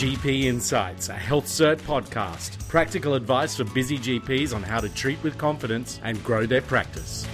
GP 0.00 0.44
Insights, 0.44 1.10
a 1.10 1.14
HealthCert 1.14 1.76
podcast. 1.82 2.66
Practical 2.70 3.12
advice 3.12 3.54
for 3.54 3.64
busy 3.64 3.98
GPs 3.98 4.54
on 4.54 4.62
how 4.62 4.80
to 4.80 4.88
treat 4.88 5.22
with 5.22 5.36
confidence 5.36 6.00
and 6.02 6.24
grow 6.24 6.46
their 6.46 6.62
practice. 6.62 7.28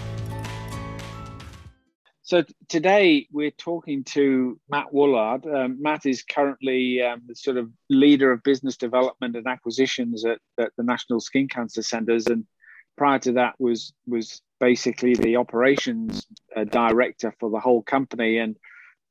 So 2.23 2.43
today 2.69 3.29
we're 3.31 3.53
talking 3.53 4.03
to 4.07 4.59
Matt 4.69 4.87
Woolard. 4.93 5.47
Um, 5.47 5.81
Matt 5.81 6.07
is 6.07 6.25
currently 6.25 7.01
um, 7.03 7.23
the 7.29 7.37
sort 7.37 7.57
of 7.57 7.71
leader 7.89 8.33
of 8.33 8.43
business 8.43 8.77
development 8.77 9.37
and 9.37 9.47
acquisitions 9.47 10.25
at, 10.25 10.41
at 10.59 10.73
the 10.77 10.83
National 10.83 11.21
Skin 11.21 11.47
Cancer 11.47 11.83
Centres, 11.83 12.27
and 12.27 12.45
prior 12.99 13.21
to 13.21 13.33
that 13.35 13.55
was 13.61 13.93
was 14.09 14.43
basically 14.59 15.15
the 15.15 15.37
operations 15.37 16.27
uh, 16.57 16.65
director 16.65 17.33
for 17.39 17.49
the 17.49 17.61
whole 17.61 17.83
company 17.83 18.39
and 18.39 18.57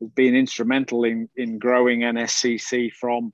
has 0.02 0.10
been 0.10 0.36
instrumental 0.36 1.06
in 1.06 1.30
in 1.38 1.58
growing 1.58 2.02
NSCC 2.02 2.92
from 2.92 3.32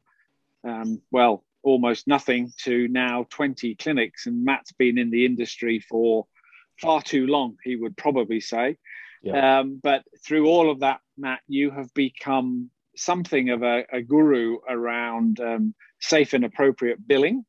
um, 0.63 1.01
well 1.11 1.43
almost 1.63 2.07
nothing 2.07 2.51
to 2.57 2.87
now 2.87 3.25
20 3.29 3.75
clinics. 3.75 4.25
And 4.25 4.43
Matt's 4.43 4.71
been 4.71 4.97
in 4.97 5.09
the 5.09 5.25
industry 5.25 5.79
for 5.79 6.25
far 6.79 7.01
too 7.01 7.27
long, 7.27 7.57
he 7.63 7.75
would 7.75 7.95
probably 7.95 8.39
say. 8.39 8.77
Yeah. 9.23 9.59
Um, 9.59 9.79
but 9.81 10.03
through 10.25 10.47
all 10.47 10.71
of 10.71 10.79
that, 10.79 11.01
Matt, 11.17 11.41
you 11.47 11.69
have 11.71 11.93
become 11.93 12.69
something 12.95 13.49
of 13.51 13.63
a, 13.63 13.85
a 13.91 14.01
guru 14.01 14.57
around 14.67 15.39
um, 15.39 15.75
safe 15.99 16.33
and 16.33 16.43
appropriate 16.43 17.07
billing. 17.07 17.45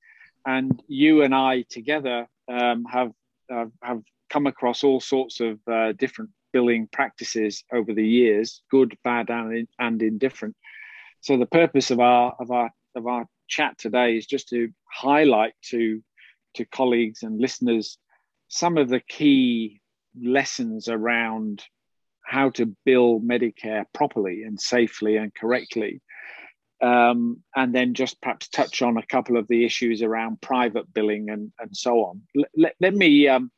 And 0.47 0.83
you 0.87 1.23
and 1.23 1.35
I 1.35 1.63
together 1.63 2.29
um, 2.49 2.85
have, 2.85 3.13
uh, 3.51 3.67
have 3.83 4.03
come 4.29 4.47
across 4.47 4.85
all 4.85 5.01
sorts 5.01 5.41
of 5.41 5.59
uh, 5.71 5.93
different 5.93 6.31
billing 6.53 6.89
practices 6.89 7.65
over 7.73 7.95
the 7.95 8.07
years, 8.07 8.61
good, 8.71 8.97
bad, 9.03 9.31
and, 9.31 9.67
and 9.79 10.03
indifferent. 10.03 10.55
So 11.23 11.39
the 11.39 11.47
purpose 11.47 11.91
of 11.91 12.01
our 12.01 12.35
of 12.41 12.51
our 12.51 12.71
of 12.95 13.07
our 13.07 13.27
chat 13.49 13.79
today 13.79 14.17
is 14.17 14.27
just 14.27 14.49
to 14.49 14.69
highlight 14.91 15.55
to 15.71 16.03
to 16.55 16.65
colleagues 16.67 17.23
and 17.23 17.41
listeners 17.41 17.99
some 18.49 18.77
of 18.77 18.89
the 18.89 19.01
key 19.01 19.81
lessons 20.21 20.89
around 20.89 21.65
how 22.25 22.51
to 22.51 22.77
bill 22.85 23.21
Medicare 23.21 23.85
properly 23.95 24.43
and 24.43 24.61
safely 24.61 25.17
and 25.17 25.35
correctly. 25.35 26.03
Um, 26.83 27.43
and 27.55 27.75
then 27.75 27.95
just 27.95 28.21
perhaps 28.21 28.49
touch 28.49 28.83
on 28.83 28.97
a 28.97 29.07
couple 29.07 29.37
of 29.37 29.47
the 29.49 29.65
issues 29.65 30.03
around 30.03 30.41
private 30.41 30.93
billing 30.93 31.31
and, 31.31 31.53
and 31.59 31.75
so 31.77 32.05
on. 32.05 32.23
Let, 32.57 32.75
let 32.81 32.95
me 32.95 33.29
um, 33.29 33.51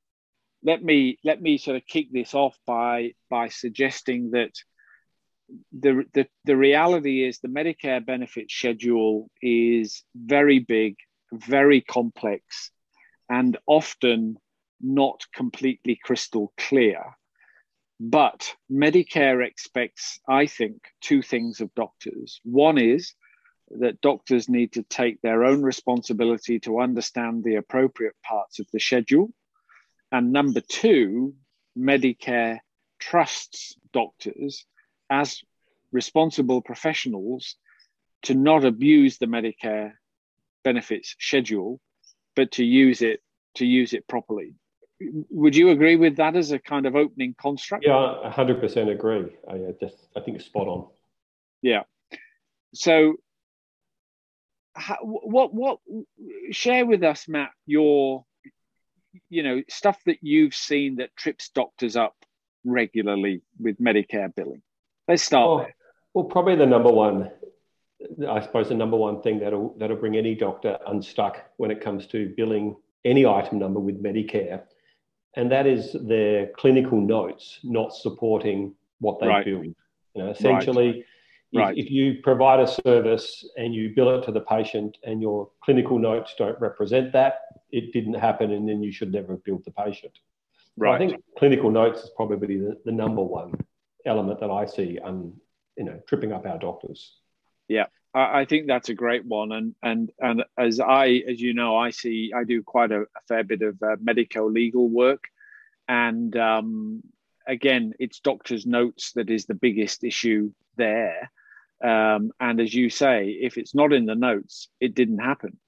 let 0.62 0.82
me 0.82 1.18
let 1.24 1.40
me 1.40 1.56
sort 1.58 1.76
of 1.76 1.86
kick 1.86 2.08
this 2.12 2.34
off 2.34 2.56
by 2.66 3.14
by 3.30 3.48
suggesting 3.48 4.30
that 4.32 4.52
the, 5.72 6.04
the 6.14 6.26
the 6.44 6.56
reality 6.56 7.24
is 7.24 7.38
the 7.38 7.48
Medicare 7.48 8.04
benefit 8.04 8.50
schedule 8.50 9.30
is 9.42 10.02
very 10.14 10.58
big, 10.58 10.96
very 11.32 11.80
complex, 11.80 12.70
and 13.28 13.56
often 13.66 14.36
not 14.80 15.20
completely 15.34 15.98
crystal 16.02 16.52
clear. 16.58 17.02
But 18.00 18.54
Medicare 18.70 19.46
expects, 19.46 20.18
I 20.28 20.46
think, 20.46 20.82
two 21.00 21.22
things 21.22 21.60
of 21.60 21.74
doctors. 21.74 22.40
One 22.44 22.78
is 22.78 23.14
that 23.70 24.00
doctors 24.00 24.48
need 24.48 24.72
to 24.72 24.82
take 24.82 25.20
their 25.22 25.44
own 25.44 25.62
responsibility 25.62 26.58
to 26.60 26.80
understand 26.80 27.44
the 27.44 27.56
appropriate 27.56 28.16
parts 28.22 28.58
of 28.58 28.66
the 28.72 28.80
schedule. 28.80 29.32
And 30.12 30.32
number 30.32 30.60
two, 30.60 31.34
Medicare 31.78 32.58
trusts 32.98 33.76
doctors 33.92 34.66
as 35.10 35.40
responsible 35.92 36.60
professionals 36.60 37.56
to 38.22 38.34
not 38.34 38.64
abuse 38.64 39.18
the 39.18 39.26
Medicare 39.26 39.92
benefits 40.62 41.14
schedule, 41.18 41.80
but 42.34 42.52
to 42.52 42.64
use 42.64 43.02
it 43.02 43.20
to 43.56 43.66
use 43.66 43.92
it 43.92 44.08
properly 44.08 44.54
would 45.30 45.56
you 45.56 45.70
agree 45.70 45.96
with 45.96 46.16
that 46.16 46.36
as 46.36 46.52
a 46.52 46.58
kind 46.58 46.86
of 46.86 46.96
opening 46.96 47.34
construct? 47.40 47.84
Yeah, 47.86 48.30
hundred 48.30 48.60
percent 48.60 48.90
agree. 48.90 49.36
I 49.48 49.54
uh, 49.54 49.72
just 49.80 49.96
I 50.16 50.20
think 50.20 50.36
it's 50.36 50.46
spot 50.46 50.68
on. 50.68 50.86
Yeah. 51.62 51.82
So, 52.74 53.16
how, 54.74 54.98
what 55.02 55.54
what 55.54 55.78
share 56.50 56.86
with 56.86 57.02
us, 57.02 57.28
Matt, 57.28 57.50
your 57.66 58.24
you 59.28 59.42
know 59.42 59.62
stuff 59.68 59.98
that 60.06 60.18
you've 60.22 60.54
seen 60.54 60.96
that 60.96 61.16
trips 61.16 61.50
doctors 61.50 61.96
up 61.96 62.14
regularly 62.64 63.42
with 63.60 63.78
Medicare 63.78 64.34
billing. 64.34 64.62
Let's 65.08 65.22
start 65.22 65.48
oh, 65.48 65.58
there. 65.58 65.74
Well, 66.14 66.24
probably 66.24 66.56
the 66.56 66.66
number 66.66 66.90
one, 66.90 67.30
I 68.28 68.40
suppose, 68.40 68.68
the 68.68 68.74
number 68.74 68.96
one 68.96 69.20
thing 69.22 69.40
that'll 69.40 69.74
that'll 69.78 69.96
bring 69.96 70.16
any 70.16 70.34
doctor 70.34 70.78
unstuck 70.86 71.42
when 71.56 71.70
it 71.70 71.80
comes 71.80 72.06
to 72.08 72.32
billing 72.36 72.76
any 73.04 73.26
item 73.26 73.58
number 73.58 73.80
with 73.80 74.02
Medicare 74.02 74.62
and 75.36 75.50
that 75.50 75.66
is 75.66 75.96
their 76.00 76.48
clinical 76.56 77.00
notes 77.00 77.58
not 77.62 77.94
supporting 77.94 78.74
what 79.00 79.18
they 79.20 79.26
right. 79.26 79.44
build. 79.44 79.64
You 79.64 79.74
know, 80.16 80.30
essentially, 80.30 81.04
right. 81.52 81.76
If, 81.76 81.86
if, 81.86 81.90
you 81.90 82.20
provide 82.22 82.60
a 82.60 82.66
service 82.66 83.48
and 83.56 83.74
you 83.74 83.92
bill 83.94 84.18
it 84.18 84.24
to 84.26 84.32
the 84.32 84.40
patient 84.40 84.98
and 85.02 85.20
your 85.20 85.50
clinical 85.62 85.98
notes 85.98 86.34
don't 86.38 86.58
represent 86.60 87.12
that, 87.12 87.40
it 87.72 87.92
didn't 87.92 88.14
happen, 88.14 88.52
and 88.52 88.68
then 88.68 88.82
you 88.82 88.92
should 88.92 89.12
never 89.12 89.32
have 89.32 89.44
billed 89.44 89.64
the 89.64 89.72
patient. 89.72 90.12
Right. 90.76 90.90
So 90.90 90.94
I 90.94 90.98
think 90.98 91.22
clinical 91.36 91.70
notes 91.70 92.02
is 92.02 92.10
probably 92.16 92.58
the, 92.58 92.78
the 92.84 92.92
number 92.92 93.22
one 93.22 93.54
element 94.06 94.40
that 94.40 94.50
I 94.50 94.66
see, 94.66 94.98
you 95.76 95.84
know, 95.84 96.00
tripping 96.06 96.32
up 96.32 96.46
our 96.46 96.58
doctors. 96.58 97.16
Yeah, 97.68 97.86
I 98.14 98.44
think 98.44 98.66
that's 98.66 98.90
a 98.90 98.94
great 98.94 99.24
one, 99.24 99.50
and 99.52 99.74
and 99.82 100.10
and 100.20 100.44
as 100.56 100.78
I, 100.78 101.22
as 101.28 101.40
you 101.40 101.52
know, 101.52 101.76
I 101.76 101.90
see, 101.90 102.32
I 102.34 102.44
do 102.44 102.62
quite 102.62 102.92
a, 102.92 103.02
a 103.02 103.20
fair 103.26 103.42
bit 103.42 103.62
of 103.62 103.82
uh, 103.82 103.96
medico 104.00 104.48
legal 104.48 104.88
work, 104.88 105.24
and 105.88 106.36
um, 106.36 107.02
again, 107.46 107.94
it's 107.98 108.20
doctor's 108.20 108.66
notes 108.66 109.12
that 109.12 109.30
is 109.30 109.46
the 109.46 109.54
biggest 109.54 110.04
issue 110.04 110.52
there. 110.76 111.30
Um, 111.82 112.32
and 112.38 112.60
as 112.60 112.72
you 112.72 112.88
say, 112.88 113.30
if 113.30 113.58
it's 113.58 113.74
not 113.74 113.92
in 113.92 114.06
the 114.06 114.14
notes, 114.14 114.68
it 114.80 114.94
didn't 114.94 115.18
happen. 115.18 115.58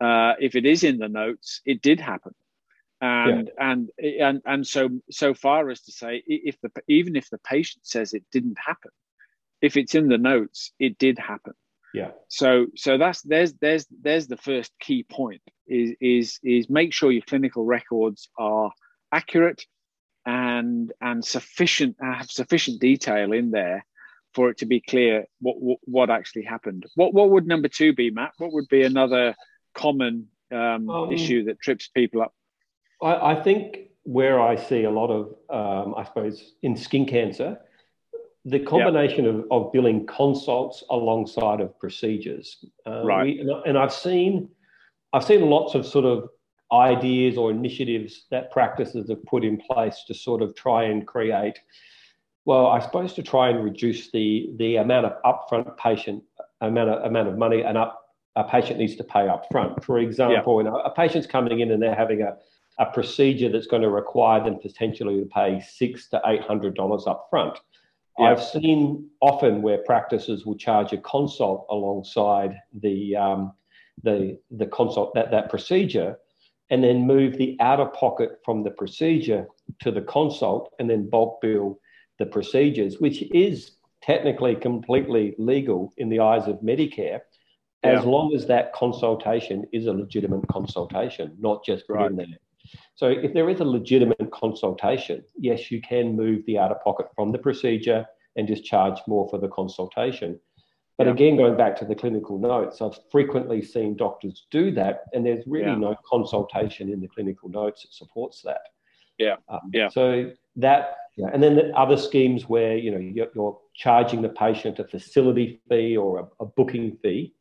Uh, 0.00 0.34
if 0.40 0.56
it 0.56 0.66
is 0.66 0.82
in 0.84 0.98
the 0.98 1.08
notes, 1.08 1.60
it 1.64 1.82
did 1.82 2.00
happen. 2.00 2.34
And 3.00 3.50
yeah. 3.58 3.70
and 3.70 3.90
and 4.00 4.42
and 4.46 4.66
so 4.66 4.88
so 5.10 5.34
far 5.34 5.68
as 5.68 5.82
to 5.82 5.92
say, 5.92 6.22
if 6.26 6.58
the 6.62 6.70
even 6.88 7.14
if 7.14 7.28
the 7.28 7.38
patient 7.38 7.86
says 7.86 8.14
it 8.14 8.24
didn't 8.32 8.58
happen, 8.58 8.90
if 9.60 9.76
it's 9.76 9.94
in 9.94 10.08
the 10.08 10.18
notes, 10.18 10.72
it 10.78 10.96
did 10.96 11.18
happen. 11.18 11.52
Yeah. 11.92 12.10
So 12.28 12.66
so 12.74 12.98
that's 12.98 13.22
there's 13.22 13.52
there's 13.54 13.86
there's 14.02 14.28
the 14.28 14.36
first 14.36 14.72
key 14.80 15.02
point 15.02 15.42
is 15.66 15.94
is 16.00 16.38
is 16.42 16.70
make 16.70 16.92
sure 16.92 17.12
your 17.12 17.22
clinical 17.22 17.64
records 17.64 18.28
are 18.38 18.70
accurate 19.12 19.64
and 20.24 20.92
and 21.00 21.24
sufficient 21.24 21.96
have 22.00 22.30
sufficient 22.30 22.80
detail 22.80 23.32
in 23.32 23.50
there 23.50 23.86
for 24.34 24.50
it 24.50 24.58
to 24.58 24.66
be 24.66 24.80
clear 24.80 25.24
what 25.40 25.56
what, 25.60 25.78
what 25.84 26.10
actually 26.10 26.42
happened. 26.42 26.84
What 26.94 27.14
what 27.14 27.30
would 27.30 27.46
number 27.46 27.68
two 27.68 27.94
be, 27.94 28.10
Matt? 28.10 28.32
What 28.38 28.52
would 28.52 28.68
be 28.68 28.82
another 28.82 29.34
common 29.74 30.26
um, 30.52 30.90
um, 30.90 31.12
issue 31.12 31.44
that 31.44 31.60
trips 31.60 31.88
people 31.88 32.20
up? 32.20 32.34
I, 33.02 33.32
I, 33.32 33.42
think 33.42 33.78
where 34.04 34.40
I 34.40 34.56
see 34.56 34.84
a 34.84 34.90
lot 34.90 35.10
of, 35.10 35.34
um, 35.50 35.94
I 35.96 36.04
suppose, 36.04 36.54
in 36.62 36.76
skin 36.76 37.06
cancer, 37.06 37.58
the 38.44 38.60
combination 38.60 39.24
yep. 39.24 39.34
of, 39.34 39.44
of 39.50 39.72
billing 39.72 40.06
consults 40.06 40.84
alongside 40.90 41.60
of 41.60 41.78
procedures. 41.78 42.64
Uh, 42.86 43.04
right. 43.04 43.38
We, 43.44 43.62
and 43.66 43.76
I've 43.76 43.92
seen, 43.92 44.48
I've 45.12 45.24
seen 45.24 45.42
lots 45.50 45.74
of 45.74 45.84
sort 45.84 46.04
of 46.04 46.28
ideas 46.72 47.36
or 47.36 47.50
initiatives 47.50 48.26
that 48.30 48.50
practices 48.50 49.08
have 49.10 49.24
put 49.24 49.44
in 49.44 49.56
place 49.56 50.04
to 50.06 50.14
sort 50.14 50.42
of 50.42 50.54
try 50.54 50.84
and 50.84 51.06
create, 51.06 51.58
well, 52.44 52.66
I 52.66 52.80
suppose 52.80 53.12
to 53.14 53.22
try 53.22 53.50
and 53.50 53.62
reduce 53.64 54.10
the 54.10 54.50
the 54.56 54.76
amount 54.76 55.06
of 55.06 55.12
upfront 55.24 55.76
patient 55.76 56.22
amount 56.60 56.90
of 56.90 57.04
amount 57.04 57.28
of 57.28 57.36
money 57.36 57.62
an 57.62 57.76
up 57.76 58.06
a 58.36 58.44
patient 58.44 58.78
needs 58.78 58.96
to 58.96 59.04
pay 59.04 59.26
upfront. 59.26 59.82
For 59.82 59.98
example, 59.98 60.58
you 60.58 60.68
know, 60.68 60.76
a 60.80 60.90
patient's 60.90 61.26
coming 61.26 61.60
in 61.60 61.70
and 61.70 61.82
they're 61.82 61.94
having 61.94 62.20
a, 62.20 62.36
a 62.78 62.86
procedure 62.86 63.50
that's 63.50 63.66
going 63.66 63.82
to 63.82 63.90
require 63.90 64.42
them 64.44 64.58
potentially 64.60 65.20
to 65.20 65.26
pay 65.26 65.60
six 65.60 66.08
to 66.08 66.20
eight 66.26 66.42
hundred 66.42 66.74
dollars 66.74 67.06
up 67.06 67.26
front. 67.30 67.58
I've 68.18 68.42
seen 68.42 69.10
often 69.20 69.60
where 69.60 69.78
practices 69.78 70.46
will 70.46 70.56
charge 70.56 70.92
a 70.92 70.98
consult 70.98 71.66
alongside 71.70 72.56
the 72.80 73.14
um, 73.16 73.52
the 74.02 74.38
the 74.50 74.66
consult 74.66 75.14
that 75.14 75.30
that 75.30 75.50
procedure, 75.50 76.16
and 76.70 76.82
then 76.82 77.06
move 77.06 77.36
the 77.36 77.56
outer 77.60 77.86
pocket 77.86 78.40
from 78.44 78.62
the 78.62 78.70
procedure 78.70 79.46
to 79.80 79.90
the 79.90 80.02
consult, 80.02 80.72
and 80.78 80.88
then 80.88 81.10
bulk 81.10 81.40
bill 81.42 81.78
the 82.18 82.26
procedures, 82.26 83.00
which 83.00 83.22
is 83.32 83.72
technically 84.02 84.54
completely 84.54 85.34
legal 85.38 85.92
in 85.98 86.08
the 86.08 86.20
eyes 86.20 86.48
of 86.48 86.56
Medicare, 86.60 87.20
as 87.82 88.02
yeah. 88.02 88.10
long 88.10 88.34
as 88.34 88.46
that 88.46 88.72
consultation 88.72 89.64
is 89.72 89.86
a 89.86 89.92
legitimate 89.92 90.46
consultation, 90.48 91.36
not 91.38 91.64
just 91.64 91.84
right. 91.88 92.10
in 92.10 92.16
there. 92.16 92.26
So 92.94 93.08
if 93.08 93.32
there 93.34 93.48
is 93.48 93.60
a 93.60 93.64
legitimate 93.64 94.30
consultation, 94.32 95.22
yes, 95.38 95.70
you 95.70 95.80
can 95.80 96.16
move 96.16 96.42
the 96.46 96.58
out 96.58 96.70
of 96.70 96.82
pocket 96.82 97.06
from 97.14 97.32
the 97.32 97.38
procedure 97.38 98.06
and 98.36 98.46
just 98.46 98.64
charge 98.64 98.98
more 99.06 99.28
for 99.28 99.38
the 99.38 99.48
consultation. 99.48 100.38
But 100.98 101.06
yeah. 101.06 101.12
again, 101.12 101.36
going 101.36 101.56
back 101.56 101.76
to 101.76 101.84
the 101.84 101.94
clinical 101.94 102.38
notes, 102.38 102.80
I've 102.80 102.98
frequently 103.10 103.62
seen 103.62 103.96
doctors 103.96 104.46
do 104.50 104.70
that, 104.72 105.04
and 105.12 105.26
there's 105.26 105.46
really 105.46 105.66
yeah. 105.66 105.76
no 105.76 105.96
consultation 106.08 106.90
in 106.90 107.00
the 107.00 107.08
clinical 107.08 107.48
notes 107.50 107.82
that 107.82 107.92
supports 107.92 108.40
that. 108.42 108.62
Yeah, 109.18 109.36
um, 109.48 109.70
yeah. 109.72 109.88
So 109.88 110.30
that, 110.56 110.96
yeah. 111.16 111.28
and 111.32 111.42
then 111.42 111.56
the 111.56 111.70
other 111.76 111.96
schemes 111.96 112.48
where 112.48 112.76
you 112.76 112.90
know 112.90 112.98
you're, 112.98 113.28
you're 113.34 113.58
charging 113.74 114.22
the 114.22 114.30
patient 114.30 114.78
a 114.78 114.84
facility 114.84 115.60
fee 115.68 115.96
or 115.96 116.20
a, 116.20 116.44
a 116.44 116.46
booking 116.46 116.96
fee, 117.02 117.34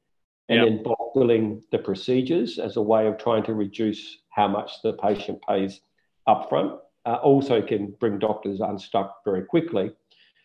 and 0.50 0.60
yeah. 0.60 0.66
then 0.66 0.84
bulk 0.84 1.14
billing 1.14 1.62
the 1.72 1.80
procedures 1.80 2.60
as 2.60 2.76
a 2.76 2.82
way 2.82 3.08
of 3.08 3.18
trying 3.18 3.44
to 3.44 3.54
reduce 3.54 4.18
how 4.36 4.48
much 4.48 4.82
the 4.84 4.94
patient 4.94 5.42
pays 5.48 5.80
upfront. 6.28 6.78
Uh, 7.06 7.16
also, 7.24 7.62
can 7.62 7.94
bring 8.00 8.20
doctors 8.20 8.60
unstuck 8.60 9.24
very 9.24 9.44
quickly 9.44 9.92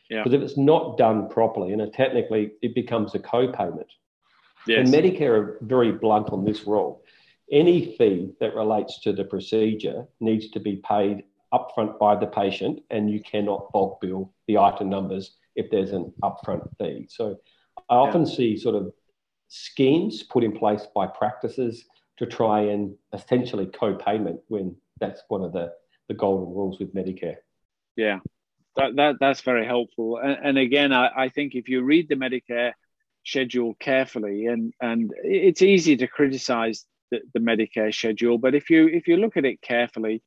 because 0.08 0.32
yeah. 0.32 0.38
if 0.38 0.42
it's 0.42 0.58
not 0.58 0.96
done 0.96 1.28
properly, 1.28 1.72
and 1.72 1.92
technically 1.92 2.52
it 2.62 2.74
becomes 2.74 3.14
a 3.14 3.18
co-payment. 3.18 3.86
Yes. 4.66 4.78
And 4.78 4.94
Medicare 4.94 5.30
are 5.30 5.58
very 5.62 5.92
blunt 5.92 6.30
on 6.30 6.44
this 6.44 6.66
rule. 6.66 7.02
Any 7.50 7.96
fee 7.96 8.32
that 8.40 8.54
relates 8.54 9.00
to 9.00 9.12
the 9.12 9.24
procedure 9.24 10.04
needs 10.20 10.50
to 10.50 10.60
be 10.60 10.82
paid 10.86 11.24
upfront 11.52 11.98
by 11.98 12.14
the 12.14 12.26
patient, 12.26 12.80
and 12.90 13.10
you 13.10 13.20
cannot 13.20 13.72
bulk 13.72 14.00
bill 14.00 14.32
the 14.46 14.58
item 14.58 14.88
numbers 14.88 15.36
if 15.56 15.70
there's 15.70 15.92
an 15.92 16.12
upfront 16.22 16.68
fee. 16.78 17.06
So 17.08 17.36
I 17.88 17.94
often 17.94 18.26
yeah. 18.26 18.34
see 18.34 18.58
sort 18.58 18.76
of 18.76 18.92
schemes 19.48 20.22
put 20.22 20.44
in 20.44 20.52
place 20.52 20.86
by 20.94 21.06
practices 21.06 21.86
to 22.20 22.26
try 22.26 22.60
and 22.60 22.94
essentially 23.14 23.64
co-payment 23.64 24.40
when 24.48 24.76
that's 25.00 25.22
one 25.28 25.42
of 25.42 25.54
the, 25.54 25.72
the 26.08 26.14
golden 26.14 26.54
rules 26.54 26.78
with 26.78 26.94
Medicare. 26.94 27.36
Yeah, 27.96 28.18
that, 28.76 28.94
that 28.96 29.16
that's 29.18 29.40
very 29.40 29.64
helpful. 29.64 30.18
And, 30.18 30.36
and 30.44 30.58
again, 30.58 30.92
I, 30.92 31.08
I 31.16 31.28
think 31.30 31.54
if 31.54 31.70
you 31.70 31.82
read 31.82 32.08
the 32.08 32.16
Medicare 32.16 32.72
schedule 33.24 33.74
carefully, 33.80 34.46
and 34.46 34.74
and 34.82 35.10
it's 35.24 35.62
easy 35.62 35.96
to 35.96 36.06
criticize 36.06 36.84
the, 37.10 37.20
the 37.32 37.40
Medicare 37.40 37.92
schedule, 37.92 38.36
but 38.36 38.54
if 38.54 38.68
you 38.68 38.86
if 38.86 39.08
you 39.08 39.16
look 39.16 39.38
at 39.38 39.46
it 39.46 39.62
carefully, 39.62 40.22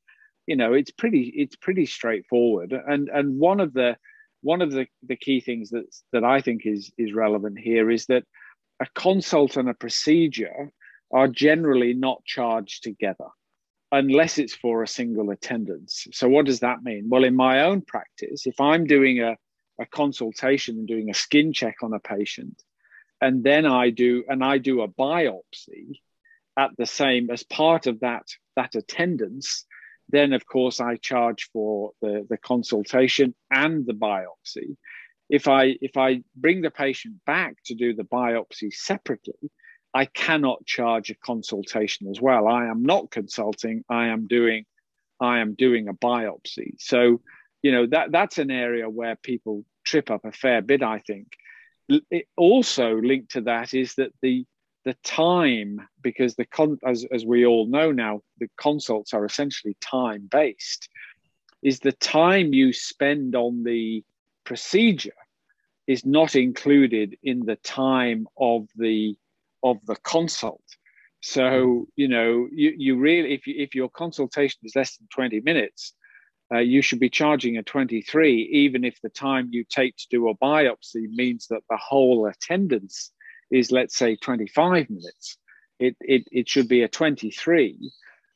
you 0.47 0.55
know 0.55 0.73
it's 0.73 0.91
pretty 0.91 1.31
it's 1.35 1.55
pretty 1.55 1.85
straightforward. 1.85 2.73
And 2.73 3.07
and 3.07 3.39
one 3.39 3.59
of 3.59 3.71
the 3.73 3.97
one 4.41 4.63
of 4.63 4.71
the, 4.71 4.87
the 5.07 5.15
key 5.15 5.41
things 5.41 5.69
that 5.69 5.85
that 6.11 6.23
I 6.23 6.41
think 6.41 6.63
is 6.65 6.91
is 6.97 7.13
relevant 7.13 7.59
here 7.59 7.91
is 7.91 8.07
that 8.07 8.23
a 8.79 8.87
consult 8.95 9.57
and 9.57 9.69
a 9.69 9.75
procedure 9.75 10.71
are 11.13 11.27
generally 11.27 11.93
not 11.93 12.25
charged 12.25 12.83
together 12.83 13.27
unless 13.91 14.39
it's 14.39 14.55
for 14.55 14.81
a 14.81 14.87
single 14.87 15.29
attendance. 15.29 16.07
So, 16.11 16.27
what 16.27 16.47
does 16.47 16.61
that 16.61 16.83
mean? 16.83 17.05
Well, 17.07 17.23
in 17.23 17.35
my 17.35 17.61
own 17.61 17.81
practice, 17.81 18.47
if 18.47 18.59
I'm 18.59 18.85
doing 18.85 19.21
a, 19.21 19.37
a 19.79 19.85
consultation 19.85 20.79
and 20.79 20.87
doing 20.87 21.09
a 21.09 21.13
skin 21.13 21.53
check 21.53 21.75
on 21.83 21.93
a 21.93 21.99
patient, 21.99 22.61
and 23.21 23.43
then 23.43 23.65
I 23.65 23.91
do 23.91 24.23
and 24.27 24.43
I 24.43 24.57
do 24.57 24.81
a 24.81 24.87
biopsy 24.87 25.99
at 26.57 26.71
the 26.77 26.87
same 26.87 27.29
as 27.29 27.43
part 27.43 27.87
of 27.87 27.99
that 28.01 28.25
that 28.55 28.75
attendance, 28.75 29.65
then 30.09 30.33
of 30.33 30.45
course 30.45 30.81
I 30.81 30.95
charge 30.97 31.49
for 31.53 31.91
the, 32.01 32.25
the 32.29 32.37
consultation 32.37 33.35
and 33.51 33.85
the 33.85 33.93
biopsy. 33.93 34.75
If 35.29 35.47
I 35.47 35.75
if 35.81 35.97
I 35.97 36.23
bring 36.35 36.61
the 36.61 36.71
patient 36.71 37.23
back 37.25 37.57
to 37.65 37.75
do 37.75 37.93
the 37.93 38.03
biopsy 38.03 38.73
separately, 38.73 39.51
I 39.93 40.05
cannot 40.05 40.65
charge 40.65 41.09
a 41.09 41.15
consultation 41.15 42.07
as 42.09 42.19
well. 42.19 42.47
I 42.47 42.65
am 42.65 42.83
not 42.83 43.11
consulting. 43.11 43.83
I 43.89 44.07
am 44.07 44.27
doing, 44.27 44.65
I 45.19 45.39
am 45.39 45.53
doing 45.53 45.87
a 45.87 45.93
biopsy. 45.93 46.75
So, 46.79 47.21
you 47.61 47.71
know 47.71 47.85
that 47.87 48.11
that's 48.11 48.39
an 48.39 48.51
area 48.51 48.89
where 48.89 49.15
people 49.15 49.63
trip 49.85 50.11
up 50.11 50.25
a 50.25 50.31
fair 50.31 50.61
bit. 50.61 50.83
I 50.83 50.99
think. 50.99 51.27
It 51.89 52.27
also 52.37 52.95
linked 52.95 53.31
to 53.31 53.41
that 53.41 53.73
is 53.73 53.95
that 53.95 54.11
the 54.21 54.45
the 54.85 54.95
time 55.03 55.87
because 56.01 56.35
the 56.35 56.45
con 56.45 56.77
as 56.85 57.05
as 57.11 57.25
we 57.25 57.45
all 57.45 57.67
know 57.67 57.91
now 57.91 58.21
the 58.39 58.49
consults 58.57 59.13
are 59.13 59.25
essentially 59.25 59.75
time 59.79 60.27
based 60.29 60.89
is 61.61 61.79
the 61.79 61.93
time 61.93 62.53
you 62.53 62.73
spend 62.73 63.35
on 63.35 63.63
the 63.63 64.03
procedure 64.43 65.11
is 65.87 66.05
not 66.05 66.35
included 66.35 67.17
in 67.23 67.45
the 67.45 67.55
time 67.57 68.27
of 68.37 68.67
the 68.75 69.15
of 69.63 69.77
the 69.85 69.95
consult. 69.95 70.63
So 71.21 71.87
you 71.95 72.09
know, 72.09 72.47
you, 72.51 72.73
you 72.77 72.97
really 72.97 73.33
if 73.33 73.47
you, 73.47 73.55
if 73.57 73.73
your 73.75 73.89
consultation 73.89 74.59
is 74.63 74.75
less 74.75 74.97
than 74.97 75.07
twenty 75.13 75.39
minutes, 75.39 75.93
uh, 76.53 76.59
you 76.59 76.81
should 76.81 76.99
be 76.99 77.09
charging 77.09 77.57
a 77.57 77.63
twenty 77.63 78.01
three, 78.01 78.43
even 78.51 78.83
if 78.83 78.99
the 79.01 79.09
time 79.09 79.47
you 79.51 79.63
take 79.63 79.95
to 79.97 80.07
do 80.09 80.27
a 80.27 80.37
biopsy 80.37 81.07
means 81.09 81.47
that 81.47 81.61
the 81.69 81.77
whole 81.77 82.27
attendance 82.27 83.11
is 83.51 83.71
let's 83.71 83.97
say 83.97 84.17
twenty 84.17 84.47
five 84.47 84.89
minutes. 84.89 85.37
It, 85.79 85.95
it 86.01 86.23
it 86.31 86.49
should 86.49 86.67
be 86.67 86.83
a 86.83 86.89
twenty 86.89 87.31
three 87.31 87.91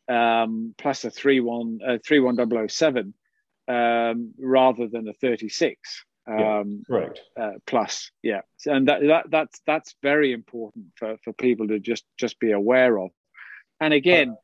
um, 0.09 0.73
plus 0.77 1.03
a 1.03 1.12
three 1.12 1.41
one 1.41 1.80
uh, 1.85 1.97
three 2.06 2.19
one 2.19 2.38
double 2.38 2.57
oh 2.57 2.68
seven 2.68 3.13
um, 3.68 4.33
rather 4.39 4.88
than 4.88 5.07
a 5.07 5.13
thirty 5.13 5.50
six 5.50 6.06
um, 6.27 6.83
right 6.89 7.19
uh, 7.39 7.53
plus 7.65 8.12
yeah 8.21 8.41
and 8.65 8.88
that, 8.88 9.01
that 9.01 9.25
that's 9.29 9.62
that's 9.65 9.95
very 10.01 10.33
important 10.33 10.85
for, 10.95 11.18
for 11.24 11.33
people 11.33 11.68
to 11.68 11.79
just 11.79 12.03
just 12.18 12.39
be 12.39 12.51
aware 12.51 13.00
of 13.00 13.12
and 13.79 13.94
again 13.94 14.35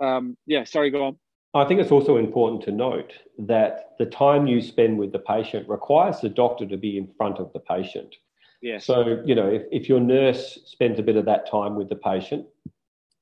um, 0.00 0.36
yeah 0.46 0.64
sorry 0.64 0.90
go 0.90 1.06
on 1.06 1.18
I 1.54 1.64
think 1.64 1.80
it's 1.80 1.90
also 1.90 2.18
important 2.18 2.62
to 2.64 2.72
note 2.72 3.12
that 3.38 3.94
the 3.98 4.06
time 4.06 4.46
you 4.46 4.60
spend 4.60 4.98
with 4.98 5.12
the 5.12 5.18
patient 5.18 5.68
requires 5.68 6.20
the 6.20 6.28
doctor 6.28 6.66
to 6.66 6.76
be 6.76 6.98
in 6.98 7.08
front 7.16 7.38
of 7.38 7.52
the 7.52 7.60
patient. 7.60 8.14
Yes. 8.60 8.84
So, 8.84 9.22
you 9.24 9.34
know, 9.34 9.48
if, 9.48 9.62
if 9.72 9.88
your 9.88 10.00
nurse 10.00 10.58
spends 10.66 10.98
a 10.98 11.02
bit 11.02 11.16
of 11.16 11.24
that 11.24 11.50
time 11.50 11.74
with 11.74 11.88
the 11.88 11.96
patient 11.96 12.46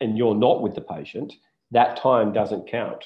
and 0.01 0.19
you're 0.19 0.35
not 0.35 0.61
with 0.61 0.75
the 0.75 0.81
patient, 0.81 1.35
that 1.71 1.97
time 1.97 2.33
doesn't 2.33 2.69
count. 2.69 3.05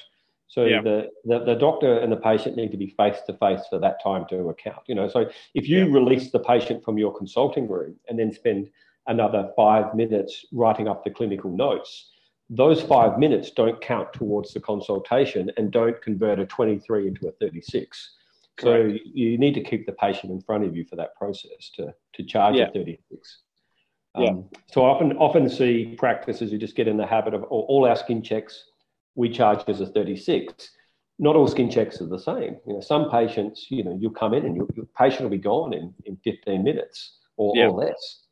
So 0.51 0.65
yeah. 0.65 0.81
the, 0.81 1.07
the, 1.23 1.45
the 1.45 1.55
doctor 1.55 1.99
and 1.99 2.11
the 2.11 2.17
patient 2.17 2.57
need 2.57 2.71
to 2.71 2.77
be 2.77 2.93
face 2.97 3.21
to 3.27 3.33
face 3.37 3.61
for 3.69 3.79
that 3.79 4.03
time 4.03 4.25
to 4.29 4.49
account. 4.49 4.81
You 4.85 4.95
know, 4.95 5.07
so 5.07 5.29
if 5.53 5.69
you 5.69 5.85
yeah. 5.85 5.93
release 5.93 6.29
the 6.29 6.39
patient 6.39 6.83
from 6.83 6.97
your 6.97 7.15
consulting 7.17 7.69
room 7.69 7.95
and 8.09 8.19
then 8.19 8.33
spend 8.33 8.69
another 9.07 9.49
five 9.55 9.95
minutes 9.95 10.45
writing 10.51 10.89
up 10.89 11.05
the 11.05 11.09
clinical 11.09 11.55
notes, 11.55 12.09
those 12.49 12.81
five 12.81 13.17
minutes 13.17 13.51
don't 13.51 13.79
count 13.79 14.11
towards 14.11 14.53
the 14.53 14.59
consultation 14.59 15.49
and 15.55 15.71
don't 15.71 16.01
convert 16.01 16.37
a 16.37 16.45
23 16.45 17.07
into 17.07 17.29
a 17.29 17.31
36. 17.31 18.15
Correct. 18.57 18.99
So 18.99 18.99
you 19.05 19.37
need 19.37 19.53
to 19.53 19.63
keep 19.63 19.85
the 19.85 19.93
patient 19.93 20.33
in 20.33 20.41
front 20.41 20.65
of 20.65 20.75
you 20.75 20.83
for 20.83 20.97
that 20.97 21.15
process 21.15 21.71
to, 21.75 21.93
to 22.11 22.23
charge 22.23 22.57
yeah. 22.57 22.67
a 22.67 22.71
36. 22.71 23.39
Um, 24.15 24.23
yeah. 24.23 24.33
So 24.69 24.83
I 24.83 24.89
often 24.89 25.13
often 25.13 25.49
see 25.49 25.95
practices 25.97 26.51
who 26.51 26.57
just 26.57 26.75
get 26.75 26.89
in 26.89 26.97
the 26.97 27.07
habit 27.07 27.33
of 27.33 27.43
all 27.43 27.87
our 27.87 27.95
skin 27.95 28.21
checks 28.21 28.65
we 29.15 29.29
charge 29.29 29.63
as 29.67 29.81
a 29.81 29.87
36. 29.87 30.71
Not 31.19 31.35
all 31.35 31.47
skin 31.47 31.69
checks 31.69 32.01
are 32.01 32.07
the 32.07 32.19
same. 32.19 32.57
You 32.65 32.73
know, 32.73 32.81
some 32.81 33.09
patients, 33.11 33.67
you 33.69 33.83
know, 33.83 33.97
you'll 33.99 34.11
come 34.11 34.33
in 34.33 34.45
and 34.45 34.55
your, 34.55 34.67
your 34.75 34.85
patient 34.97 35.23
will 35.23 35.29
be 35.29 35.37
gone 35.37 35.73
in, 35.73 35.93
in 36.05 36.17
15 36.23 36.63
minutes 36.63 37.17
or, 37.37 37.57
or 37.57 37.71
less. 37.71 38.23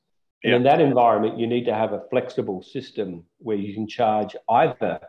And 0.43 0.53
in 0.53 0.63
that 0.63 0.79
environment, 0.79 1.37
you 1.37 1.47
need 1.47 1.65
to 1.65 1.73
have 1.73 1.91
a 1.91 2.03
flexible 2.09 2.63
system 2.63 3.25
where 3.39 3.57
you 3.57 3.73
can 3.73 3.87
charge 3.87 4.35
either 4.49 4.99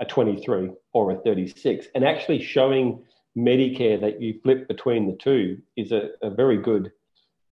a 0.00 0.04
23 0.06 0.70
or 0.92 1.12
a 1.12 1.16
36. 1.20 1.86
And 1.94 2.04
actually 2.04 2.42
showing 2.42 3.04
Medicare 3.36 4.00
that 4.00 4.20
you 4.20 4.40
flip 4.42 4.66
between 4.66 5.06
the 5.06 5.16
two 5.16 5.58
is 5.76 5.92
a, 5.92 6.10
a 6.22 6.30
very 6.30 6.56
good 6.56 6.90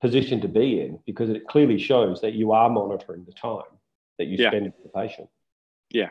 position 0.01 0.42
to 0.42 0.48
be 0.48 0.82
in 0.82 1.00
because 1.06 1.30
it 1.30 1.48
clearly 1.48 1.80
shows 1.80 2.22
that 2.22 2.34
you 2.34 2.51
are 2.51 2.70
monitoring 2.70 3.24
the 3.25 3.34
time 3.34 3.62
that 4.20 4.27
you 4.27 4.38
yeah. 4.38 4.50
spend 4.50 4.65
with 4.65 4.84
the 4.84 4.89
patient. 4.89 5.27
Yeah, 5.89 6.10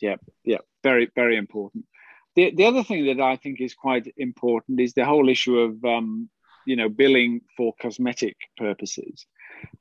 yeah, 0.00 0.16
yeah, 0.44 0.58
very, 0.82 1.10
very 1.14 1.36
important. 1.36 1.84
The, 2.36 2.52
the 2.54 2.64
other 2.64 2.82
thing 2.82 3.06
that 3.06 3.20
I 3.20 3.36
think 3.36 3.60
is 3.60 3.74
quite 3.74 4.12
important 4.16 4.80
is 4.80 4.94
the 4.94 5.04
whole 5.04 5.28
issue 5.28 5.58
of, 5.58 5.84
um, 5.84 6.28
you 6.66 6.76
know, 6.76 6.88
billing 6.88 7.42
for 7.56 7.74
cosmetic 7.80 8.36
purposes. 8.56 9.26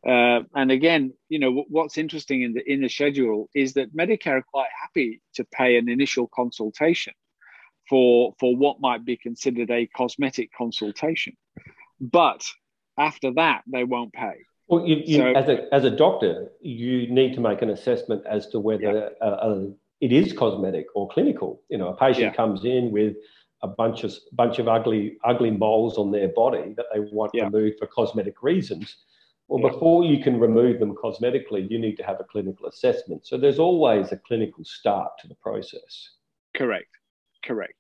Uh, 0.08 0.42
and 0.54 0.72
again, 0.72 1.14
you 1.30 1.40
know, 1.40 1.66
what's 1.70 1.98
interesting 1.98 2.44
in 2.44 2.54
the 2.54 2.72
in 2.72 2.82
the 2.82 2.90
schedule 2.90 3.50
is 3.56 3.74
that 3.74 3.96
Medicare 3.96 4.38
are 4.38 4.46
quite 4.52 4.70
happy 4.82 5.22
to 5.36 5.44
pay 5.46 5.78
an 5.78 5.90
initial 5.90 6.30
consultation 6.34 7.14
for 7.90 8.34
for 8.40 8.56
what 8.56 8.80
might 8.80 9.04
be 9.04 9.18
considered 9.18 9.72
a 9.72 9.88
cosmetic 9.88 10.52
consultation, 10.58 11.34
but 12.00 12.46
after 12.98 13.34
that 13.34 13.64
they 13.68 13.84
won't 13.84 14.14
pay. 14.14 14.36
Well, 14.68 14.86
you, 14.86 15.02
you, 15.06 15.18
so, 15.18 15.26
as 15.28 15.50
a 15.50 15.74
as 15.74 15.84
a 15.84 15.92
doctor, 15.92 16.50
you 16.62 17.08
need 17.08 17.34
to 17.34 17.42
make 17.42 17.62
an 17.62 17.70
assessment 17.70 18.24
as 18.26 18.48
to 18.50 18.60
whether 18.60 19.12
yeah. 19.22 19.28
a, 19.28 19.32
a, 19.32 19.74
it 20.04 20.12
is 20.12 20.34
cosmetic 20.34 20.88
or 20.96 21.08
clinical. 21.08 21.62
You 21.70 21.78
know, 21.78 21.88
a 21.88 21.96
patient 21.96 22.26
yeah. 22.26 22.34
comes 22.34 22.66
in 22.66 22.92
with 22.92 23.16
a 23.62 23.68
bunch 23.68 24.04
of 24.04 24.12
bunch 24.34 24.60
of 24.60 24.68
ugly 24.68 25.18
ugly 25.24 25.50
moles 25.50 25.98
on 25.98 26.12
their 26.12 26.28
body 26.28 26.74
that 26.76 26.88
they 26.94 27.00
want 27.00 27.32
yeah. 27.34 27.46
removed 27.46 27.78
for 27.80 27.88
cosmetic 27.88 28.44
reasons. 28.44 28.98
Well, 29.48 29.64
yeah. 29.64 29.72
before 29.72 30.04
you 30.04 30.22
can 30.22 30.42
remove 30.42 30.80
them 30.80 30.94
cosmetically, 30.94 31.72
you 31.72 31.80
need 31.80 31.96
to 31.96 32.04
have 32.04 32.20
a 32.20 32.26
clinical 32.26 32.66
assessment. 32.68 33.26
So 33.26 33.38
there's 33.38 33.60
always 33.60 34.12
a 34.12 34.18
clinical 34.18 34.66
start 34.66 35.12
to 35.20 35.28
the 35.30 35.36
process. 35.36 36.10
Correct. 36.54 36.90
Correct. 37.46 37.80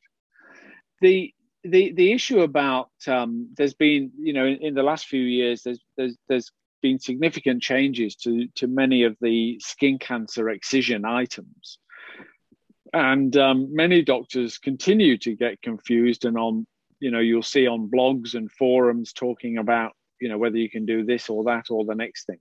The 1.02 1.34
the 1.66 1.92
the 1.92 2.14
issue 2.14 2.40
about 2.40 2.92
um, 3.06 3.50
there's 3.58 3.74
been 3.74 4.12
you 4.18 4.32
know 4.32 4.46
in, 4.46 4.60
in, 4.68 4.74
the 4.76 4.84
last 4.84 5.08
few 5.08 5.24
years 5.24 5.64
there's 5.64 5.82
there's 5.98 6.16
there's 6.30 6.52
been 6.82 7.00
significant 7.00 7.62
changes 7.62 8.16
to 8.16 8.48
to 8.56 8.68
many 8.68 9.04
of 9.04 9.18
the 9.20 9.60
skin 9.60 9.98
cancer 10.00 10.50
excision 10.50 11.04
items, 11.04 11.80
and 12.94 13.36
um, 13.38 13.76
many 13.76 14.04
doctors 14.04 14.58
continue 14.58 15.18
to 15.20 15.36
get 15.36 15.62
confused. 15.62 16.26
And 16.26 16.38
on 16.38 16.68
you 17.00 17.12
know 17.12 17.20
you'll 17.20 17.44
see 17.44 17.68
on 17.68 17.90
blogs 17.90 18.36
and 18.36 18.52
forums 18.52 19.12
talking 19.14 19.58
about 19.58 19.94
you 20.22 20.30
know 20.30 20.38
whether 20.38 20.58
you 20.58 20.70
can 20.70 20.86
do 20.86 21.04
this 21.04 21.30
or 21.30 21.44
that 21.46 21.66
or 21.70 21.86
the 21.86 21.96
next 21.96 22.26
thing. 22.26 22.40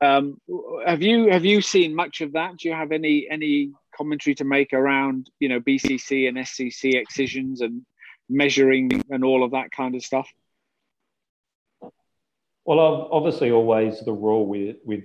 Um, 0.00 0.38
have 0.86 1.02
you 1.02 1.30
have 1.30 1.44
you 1.44 1.60
seen 1.60 1.94
much 1.94 2.20
of 2.20 2.32
that? 2.32 2.58
Do 2.58 2.68
you 2.68 2.74
have 2.74 2.92
any 2.92 3.26
any 3.30 3.72
commentary 3.96 4.34
to 4.36 4.44
make 4.44 4.72
around 4.72 5.30
you 5.40 5.48
know 5.48 5.60
BCC 5.60 6.28
and 6.28 6.36
SCC 6.36 6.94
excisions 6.94 7.60
and 7.62 7.84
measuring 8.28 9.02
and 9.10 9.24
all 9.24 9.42
of 9.44 9.52
that 9.52 9.70
kind 9.70 9.94
of 9.94 10.04
stuff? 10.04 10.28
Well, 12.64 13.08
obviously, 13.10 13.50
always 13.50 14.00
the 14.04 14.12
rule 14.12 14.46
with 14.46 14.76
with 14.84 15.04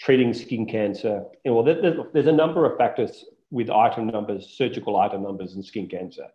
treating 0.00 0.34
skin 0.34 0.66
cancer. 0.66 1.24
There's, 1.44 1.96
there's 2.12 2.26
a 2.26 2.32
number 2.32 2.64
of 2.64 2.76
factors 2.76 3.24
with 3.50 3.70
item 3.70 4.06
numbers, 4.06 4.54
surgical 4.56 4.96
item 4.96 5.22
numbers, 5.22 5.54
and 5.54 5.64
skin 5.64 5.88
cancer, 5.88 6.26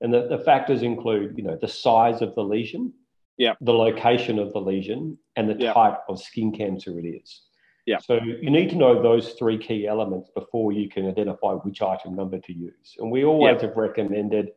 and 0.00 0.12
the, 0.12 0.26
the 0.28 0.38
factors 0.38 0.82
include 0.82 1.36
you 1.36 1.44
know 1.44 1.58
the 1.60 1.68
size 1.68 2.22
of 2.22 2.34
the 2.34 2.42
lesion, 2.42 2.92
yeah, 3.36 3.54
the 3.60 3.72
location 3.72 4.38
of 4.38 4.52
the 4.52 4.60
lesion, 4.60 5.18
and 5.36 5.48
the 5.48 5.56
yeah. 5.58 5.72
type 5.72 5.98
of 6.08 6.20
skin 6.20 6.52
cancer 6.52 6.98
it 6.98 7.06
is. 7.06 7.42
Yeah. 7.86 7.98
So 7.98 8.16
you 8.16 8.50
need 8.50 8.70
to 8.70 8.76
know 8.76 9.00
those 9.00 9.34
three 9.34 9.56
key 9.58 9.86
elements 9.86 10.28
before 10.34 10.72
you 10.72 10.88
can 10.88 11.08
identify 11.08 11.52
which 11.52 11.80
item 11.80 12.16
number 12.16 12.40
to 12.40 12.52
use. 12.52 12.96
And 12.98 13.12
we 13.12 13.24
always 13.24 13.58
yeah. 13.62 13.68
have 13.68 13.76
recommended 13.76 14.48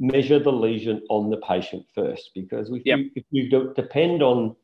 measure 0.00 0.38
the 0.38 0.50
lesion 0.50 1.02
on 1.10 1.28
the 1.28 1.36
patient 1.36 1.84
first 1.94 2.30
because 2.34 2.70
if, 2.70 2.82
you, 2.86 3.10
if 3.14 3.24
you 3.30 3.72
depend 3.74 4.22
on 4.22 4.56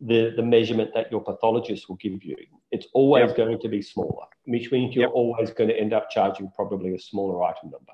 the, 0.00 0.32
the 0.34 0.42
measurement 0.42 0.90
that 0.94 1.10
your 1.10 1.22
pathologist 1.22 1.88
will 1.88 1.96
give 1.96 2.24
you, 2.24 2.36
it's 2.70 2.86
always 2.94 3.28
yep. 3.28 3.36
going 3.36 3.60
to 3.60 3.68
be 3.68 3.82
smaller, 3.82 4.26
which 4.46 4.72
means 4.72 4.94
you're 4.94 5.04
yep. 5.04 5.12
always 5.14 5.50
going 5.50 5.68
to 5.68 5.78
end 5.78 5.92
up 5.92 6.10
charging 6.10 6.50
probably 6.54 6.94
a 6.94 6.98
smaller 6.98 7.42
item 7.42 7.70
number. 7.70 7.92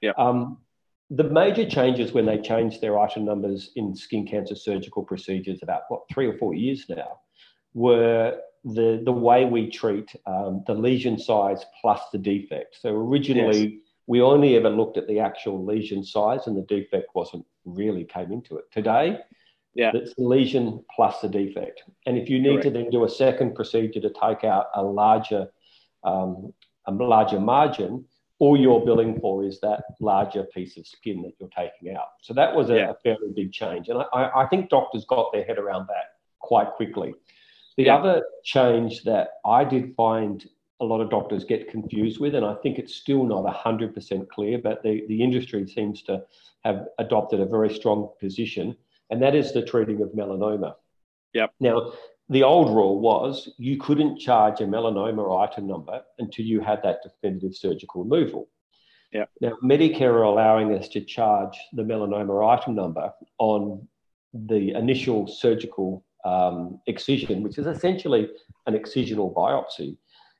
Yeah. 0.00 0.12
Um, 0.18 0.58
the 1.10 1.24
major 1.24 1.68
changes 1.68 2.12
when 2.12 2.26
they 2.26 2.38
changed 2.38 2.80
their 2.80 2.98
item 2.98 3.24
numbers 3.24 3.70
in 3.76 3.94
skin 3.94 4.26
cancer 4.26 4.56
surgical 4.56 5.04
procedures 5.04 5.60
about 5.62 5.82
what 5.88 6.02
three 6.12 6.26
or 6.26 6.36
four 6.36 6.54
years 6.54 6.86
now 6.88 7.20
were 7.74 8.40
the 8.64 9.00
the 9.04 9.12
way 9.12 9.44
we 9.44 9.70
treat 9.70 10.10
um, 10.26 10.64
the 10.66 10.74
lesion 10.74 11.16
size 11.16 11.64
plus 11.80 12.00
the 12.12 12.18
defect. 12.18 12.76
So 12.80 12.90
originally 12.90 13.60
yes. 13.60 13.80
we 14.08 14.20
only 14.20 14.56
ever 14.56 14.68
looked 14.68 14.96
at 14.96 15.06
the 15.06 15.20
actual 15.20 15.64
lesion 15.64 16.02
size, 16.02 16.48
and 16.48 16.56
the 16.56 16.62
defect 16.62 17.14
wasn't 17.14 17.46
really 17.64 18.04
came 18.04 18.32
into 18.32 18.56
it. 18.56 18.64
Today 18.72 19.20
yeah. 19.76 19.90
That's 19.92 20.14
the 20.14 20.22
lesion 20.22 20.82
plus 20.94 21.20
the 21.20 21.28
defect. 21.28 21.82
And 22.06 22.16
if 22.16 22.30
you 22.30 22.40
need 22.40 22.62
Correct. 22.62 22.64
to 22.64 22.70
then 22.70 22.90
do 22.90 23.04
a 23.04 23.08
second 23.08 23.54
procedure 23.54 24.00
to 24.00 24.08
take 24.10 24.42
out 24.42 24.68
a 24.74 24.82
larger, 24.82 25.48
um, 26.02 26.54
a 26.86 26.92
larger 26.92 27.38
margin, 27.38 28.06
all 28.38 28.58
you're 28.58 28.84
billing 28.84 29.20
for 29.20 29.44
is 29.44 29.60
that 29.60 29.84
larger 30.00 30.44
piece 30.44 30.78
of 30.78 30.86
skin 30.86 31.22
that 31.22 31.32
you're 31.38 31.50
taking 31.50 31.94
out. 31.94 32.08
So 32.22 32.32
that 32.34 32.54
was 32.54 32.70
a, 32.70 32.76
yeah. 32.76 32.90
a 32.90 32.94
fairly 32.94 33.32
big 33.34 33.52
change. 33.52 33.88
And 33.90 34.02
I, 34.14 34.30
I, 34.34 34.46
think 34.48 34.70
doctors 34.70 35.04
got 35.04 35.30
their 35.32 35.44
head 35.44 35.58
around 35.58 35.88
that 35.88 36.16
quite 36.38 36.70
quickly. 36.72 37.14
The 37.76 37.84
yeah. 37.84 37.96
other 37.96 38.22
change 38.44 39.04
that 39.04 39.28
I 39.44 39.64
did 39.64 39.94
find 39.94 40.46
a 40.80 40.84
lot 40.84 41.02
of 41.02 41.10
doctors 41.10 41.44
get 41.44 41.70
confused 41.70 42.18
with, 42.18 42.34
and 42.34 42.44
I 42.46 42.54
think 42.62 42.78
it's 42.78 42.94
still 42.94 43.24
not 43.24 43.44
100% 43.44 44.28
clear, 44.28 44.58
but 44.58 44.82
the, 44.82 45.04
the 45.08 45.22
industry 45.22 45.66
seems 45.66 46.02
to 46.02 46.22
have 46.64 46.86
adopted 46.98 47.40
a 47.40 47.46
very 47.46 47.74
strong 47.74 48.10
position 48.20 48.76
and 49.10 49.22
that 49.22 49.34
is 49.34 49.52
the 49.52 49.62
treating 49.62 50.02
of 50.02 50.10
melanoma. 50.10 50.74
Yep. 51.34 51.52
Now, 51.60 51.92
the 52.28 52.42
old 52.42 52.74
rule 52.74 53.00
was 53.00 53.48
you 53.56 53.78
couldn't 53.78 54.18
charge 54.18 54.60
a 54.60 54.64
melanoma 54.64 55.48
item 55.48 55.66
number 55.66 56.02
until 56.18 56.44
you 56.44 56.60
had 56.60 56.82
that 56.82 57.02
definitive 57.02 57.54
surgical 57.54 58.02
removal. 58.02 58.48
Yep. 59.12 59.30
Now, 59.40 59.52
Medicare 59.62 60.12
are 60.12 60.22
allowing 60.22 60.74
us 60.74 60.88
to 60.88 61.00
charge 61.00 61.56
the 61.72 61.82
melanoma 61.82 62.58
item 62.58 62.74
number 62.74 63.12
on 63.38 63.86
the 64.34 64.72
initial 64.72 65.28
surgical 65.28 66.04
um, 66.24 66.80
excision, 66.86 67.42
which 67.42 67.58
is 67.58 67.66
essentially 67.66 68.28
an 68.66 68.74
excisional 68.74 69.32
biopsy. 69.32 69.96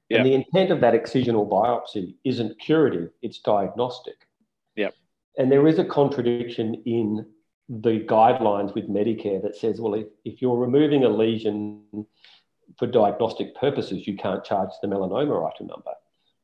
Yep. 0.08 0.18
And 0.18 0.26
the 0.26 0.34
intent 0.34 0.70
of 0.70 0.80
that 0.80 0.94
excisional 0.94 1.48
biopsy 1.48 2.16
isn't 2.24 2.60
curative, 2.60 3.10
it's 3.22 3.38
diagnostic. 3.38 4.16
Yep. 4.76 4.94
And 5.38 5.50
there 5.50 5.66
is 5.66 5.78
a 5.78 5.84
contradiction 5.84 6.82
in 6.86 7.26
the 7.68 8.00
guidelines 8.00 8.74
with 8.74 8.88
Medicare 8.88 9.42
that 9.42 9.56
says, 9.56 9.80
well, 9.80 9.94
if, 9.94 10.06
if 10.24 10.40
you're 10.40 10.56
removing 10.56 11.04
a 11.04 11.08
lesion 11.08 11.82
for 12.78 12.86
diagnostic 12.86 13.54
purposes, 13.54 14.06
you 14.06 14.16
can't 14.16 14.44
charge 14.44 14.70
the 14.82 14.88
melanoma 14.88 15.50
item 15.52 15.66
number. 15.66 15.92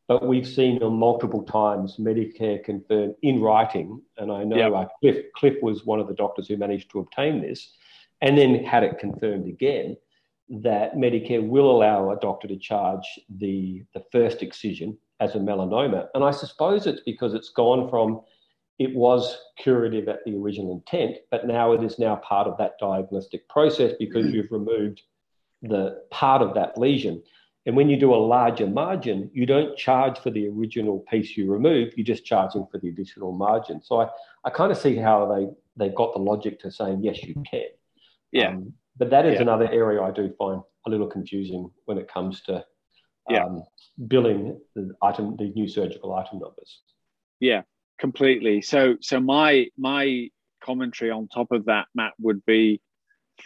But 0.09 0.27
we've 0.27 0.47
seen 0.47 0.83
on 0.83 0.95
multiple 0.95 1.43
times 1.45 1.97
Medicare 1.99 2.63
confirm 2.63 3.15
in 3.23 3.41
writing, 3.41 4.03
and 4.19 4.33
I 4.33 4.45
know 4.45 4.57
yep. 4.57 4.73
uh, 4.75 4.85
Cliff, 5.01 5.25
Cliff 5.37 5.55
was 5.63 5.87
one 5.87 6.01
of 6.01 6.09
the 6.09 6.15
doctors 6.15 6.49
who 6.49 6.57
managed 6.57 6.91
to 6.91 6.99
obtain 6.99 7.41
this, 7.41 7.73
and 8.21 8.37
then 8.37 8.65
had 8.65 8.83
it 8.83 8.99
confirmed 8.99 9.47
again 9.47 9.97
that 10.49 10.97
Medicare 10.97 11.47
will 11.47 11.71
allow 11.71 12.11
a 12.11 12.19
doctor 12.19 12.49
to 12.49 12.57
charge 12.57 13.07
the, 13.39 13.85
the 13.95 14.05
first 14.11 14.43
excision 14.43 14.99
as 15.21 15.35
a 15.35 15.39
melanoma. 15.39 16.09
And 16.15 16.25
I 16.25 16.33
suppose 16.33 16.87
it's 16.87 17.01
because 17.07 17.33
it's 17.33 17.51
gone 17.51 17.89
from 17.89 18.21
it 18.83 18.95
was 18.95 19.39
curative 19.59 20.09
at 20.09 20.25
the 20.25 20.37
original 20.37 20.73
intent, 20.73 21.19
but 21.31 21.47
now 21.47 21.73
it 21.73 21.83
is 21.85 21.99
now 21.99 22.17
part 22.17 22.49
of 22.49 22.57
that 22.59 22.73
diagnostic 22.81 23.49
process 23.49 23.93
because 23.99 24.27
mm. 24.27 24.33
you've 24.33 24.51
removed 24.51 25.03
the 25.63 26.03
part 26.11 26.43
of 26.43 26.55
that 26.55 26.77
lesion. 26.77 27.23
And 27.65 27.77
when 27.77 27.89
you 27.89 27.97
do 27.97 28.13
a 28.13 28.17
larger 28.17 28.67
margin, 28.67 29.31
you 29.33 29.47
don't 29.47 29.79
charge 29.79 30.19
for 30.19 30.31
the 30.31 30.49
original 30.49 31.05
piece 31.09 31.37
you 31.37 31.51
remove, 31.51 31.93
you're 31.97 32.05
just 32.05 32.25
charging 32.25 32.67
for 32.73 32.79
the 32.79 32.89
additional 32.89 33.31
margin. 33.31 33.81
So 33.81 34.01
I, 34.01 34.09
I 34.45 34.51
kind 34.51 34.73
of 34.73 34.79
see 34.79 34.97
how 34.97 35.33
they, 35.33 35.85
they 35.85 35.95
got 35.95 36.13
the 36.13 36.19
logic 36.19 36.59
to 36.61 36.73
saying, 36.73 37.05
yes, 37.05 37.23
you 37.23 37.35
can. 37.49 37.67
Yeah. 38.33 38.49
Um, 38.49 38.73
but 38.99 39.11
that 39.11 39.27
is 39.27 39.35
yeah. 39.35 39.43
another 39.43 39.71
area 39.71 40.03
I 40.03 40.11
do 40.11 40.35
find 40.37 40.61
a 40.87 40.91
little 40.91 41.07
confusing 41.07 41.71
when 41.85 41.99
it 41.99 42.13
comes 42.13 42.43
to 42.43 42.65
yeah. 43.31 43.45
um, 43.45 43.63
billing 44.09 44.59
the 44.75 44.93
item, 45.01 45.37
the 45.37 45.53
new 45.55 45.69
surgical 45.69 46.13
item 46.15 46.41
numbers. 46.41 46.81
Yeah, 47.39 47.63
completely. 47.99 48.63
So 48.63 48.97
so 49.01 49.21
my 49.21 49.67
my 49.77 50.29
commentary 50.63 51.11
on 51.11 51.29
top 51.29 51.53
of 51.53 51.67
that, 51.67 51.87
Matt, 51.95 52.13
would 52.21 52.45
be 52.45 52.81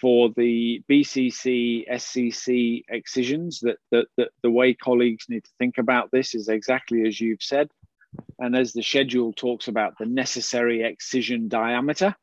for 0.00 0.30
the 0.36 0.82
BCC 0.90 1.88
SCC 1.90 2.84
excisions 2.88 3.60
that, 3.60 3.78
that, 3.90 4.06
that 4.16 4.28
the 4.42 4.50
way 4.50 4.74
colleagues 4.74 5.26
need 5.28 5.44
to 5.44 5.50
think 5.58 5.78
about 5.78 6.10
this 6.10 6.34
is 6.34 6.48
exactly 6.48 7.06
as 7.06 7.20
you've 7.20 7.42
said, 7.42 7.68
and 8.38 8.56
as 8.56 8.72
the 8.72 8.82
schedule 8.82 9.32
talks 9.32 9.68
about 9.68 9.94
the 9.98 10.06
necessary 10.06 10.82
excision 10.84 11.48
diameter, 11.48 12.14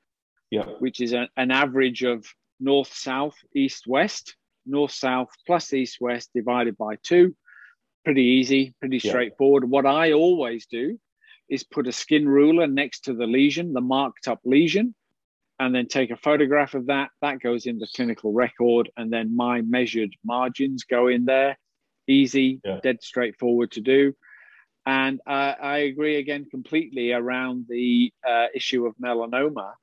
yeah. 0.52 0.66
which 0.80 1.02
is 1.02 1.14
a, 1.14 1.28
an 1.38 1.52
average 1.52 2.04
of 2.04 2.26
north 2.60 2.94
south 2.94 3.36
east 3.56 3.86
west. 3.88 4.36
North 4.66 4.92
south 4.92 5.28
plus 5.46 5.74
east 5.74 5.98
west 6.00 6.30
divided 6.34 6.78
by 6.78 6.96
two. 7.04 7.36
Pretty 8.06 8.24
easy 8.24 8.74
pretty 8.80 9.00
straightforward. 9.00 9.70
What 9.70 9.86
i 9.86 10.14
always 10.14 10.66
do 10.68 10.98
is 11.54 11.64
put 11.64 11.88
a 11.88 11.92
skin 11.92 12.28
ruler 12.28 12.66
next 12.66 13.02
to 13.02 13.14
the 13.14 13.28
lesion, 13.28 13.74
the 13.74 13.82
marked 13.82 14.28
up 14.28 14.40
lesion, 14.44 14.96
and 15.60 15.74
then 15.74 15.88
take 15.88 16.10
a 16.10 16.18
photograph 16.18 16.74
of 16.74 16.88
that. 16.88 17.12
That 17.22 17.40
goes 17.40 17.68
in 17.68 17.78
the 17.78 17.88
clinical 17.96 18.34
record, 18.34 18.90
and 18.98 19.14
then 19.14 19.36
my 19.36 19.62
measured 19.62 20.16
margins 20.26 20.84
go 20.84 21.08
in 21.08 21.26
there. 21.26 21.60
Easy, 22.08 22.60
yeah. 22.66 22.80
dead 22.82 23.04
straightforward 23.04 23.72
to 23.74 23.82
do. 23.82 24.16
And 24.88 25.22
uh, 25.28 25.54
I 25.62 25.78
agree 25.92 26.18
again 26.18 26.46
completely 26.50 27.12
around 27.14 27.68
the 27.70 28.12
uh, 28.28 28.48
issue 28.56 28.88
of 28.88 28.96
melanoma. 28.98 29.74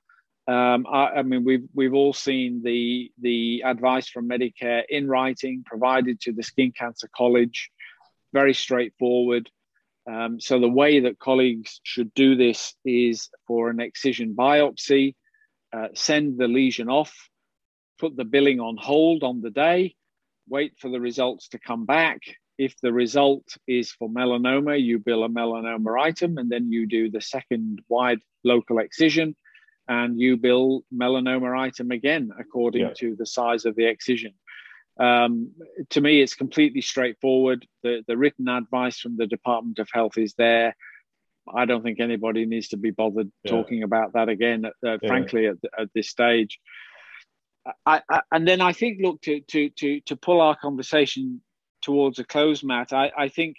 Um, 0.48 0.86
I, 0.90 1.18
I, 1.18 1.22
mean, 1.22 1.44
we've 1.44 1.68
we've 1.72 1.94
all 1.94 2.12
seen 2.12 2.62
the 2.64 3.12
the 3.20 3.62
advice 3.64 4.08
from 4.08 4.28
Medicare 4.28 4.82
in 4.88 5.06
writing 5.06 5.62
provided 5.64 6.20
to 6.22 6.32
the 6.32 6.42
Skin 6.42 6.72
Cancer 6.72 7.08
College, 7.16 7.70
very 8.32 8.54
straightforward. 8.54 9.48
Um, 10.08 10.40
so 10.40 10.58
the 10.58 10.68
way 10.68 11.00
that 11.00 11.18
colleagues 11.18 11.80
should 11.82 12.12
do 12.14 12.36
this 12.36 12.74
is 12.84 13.28
for 13.46 13.70
an 13.70 13.80
excision 13.80 14.34
biopsy, 14.34 15.14
uh, 15.72 15.88
send 15.94 16.38
the 16.38 16.48
lesion 16.48 16.88
off, 16.88 17.14
put 17.98 18.16
the 18.16 18.24
billing 18.24 18.60
on 18.60 18.76
hold 18.76 19.22
on 19.22 19.40
the 19.42 19.50
day, 19.50 19.94
wait 20.48 20.74
for 20.78 20.88
the 20.88 21.00
results 21.00 21.48
to 21.48 21.58
come 21.58 21.86
back. 21.86 22.20
If 22.58 22.74
the 22.82 22.92
result 22.92 23.44
is 23.66 23.92
for 23.92 24.08
melanoma, 24.08 24.82
you 24.82 24.98
bill 24.98 25.24
a 25.24 25.28
melanoma 25.28 25.98
item, 26.00 26.38
and 26.38 26.50
then 26.50 26.70
you 26.70 26.86
do 26.86 27.10
the 27.10 27.20
second 27.20 27.80
wide 27.88 28.20
local 28.44 28.78
excision, 28.78 29.36
and 29.88 30.20
you 30.20 30.36
bill 30.36 30.82
melanoma 30.94 31.58
item 31.58 31.90
again 31.90 32.30
according 32.38 32.82
yeah. 32.82 32.94
to 32.98 33.16
the 33.16 33.26
size 33.26 33.64
of 33.64 33.76
the 33.76 33.86
excision. 33.86 34.32
Um, 35.00 35.52
to 35.90 36.00
me, 36.00 36.20
it's 36.20 36.34
completely 36.34 36.82
straightforward. 36.82 37.66
The, 37.82 38.04
the 38.06 38.18
written 38.18 38.48
advice 38.48 39.00
from 39.00 39.16
the 39.16 39.26
Department 39.26 39.78
of 39.78 39.88
Health 39.92 40.18
is 40.18 40.34
there. 40.34 40.76
I 41.52 41.64
don't 41.64 41.82
think 41.82 42.00
anybody 42.00 42.44
needs 42.44 42.68
to 42.68 42.76
be 42.76 42.90
bothered 42.90 43.32
yeah. 43.42 43.50
talking 43.50 43.82
about 43.82 44.12
that 44.12 44.28
again, 44.28 44.66
uh, 44.66 44.70
yeah. 44.82 44.96
frankly, 45.08 45.46
at, 45.46 45.56
at, 45.78 45.88
this 45.94 46.10
stage. 46.10 46.60
I, 47.86 48.02
I, 48.10 48.20
and 48.30 48.46
then 48.46 48.60
I 48.60 48.72
think, 48.72 48.98
look, 49.00 49.22
to 49.22 49.40
to 49.40 49.70
to 49.70 50.00
to 50.02 50.16
pull 50.16 50.40
our 50.40 50.56
conversation 50.56 51.40
towards 51.82 52.18
a 52.18 52.24
close, 52.24 52.62
Matt. 52.62 52.92
I, 52.92 53.10
I 53.16 53.28
think, 53.28 53.56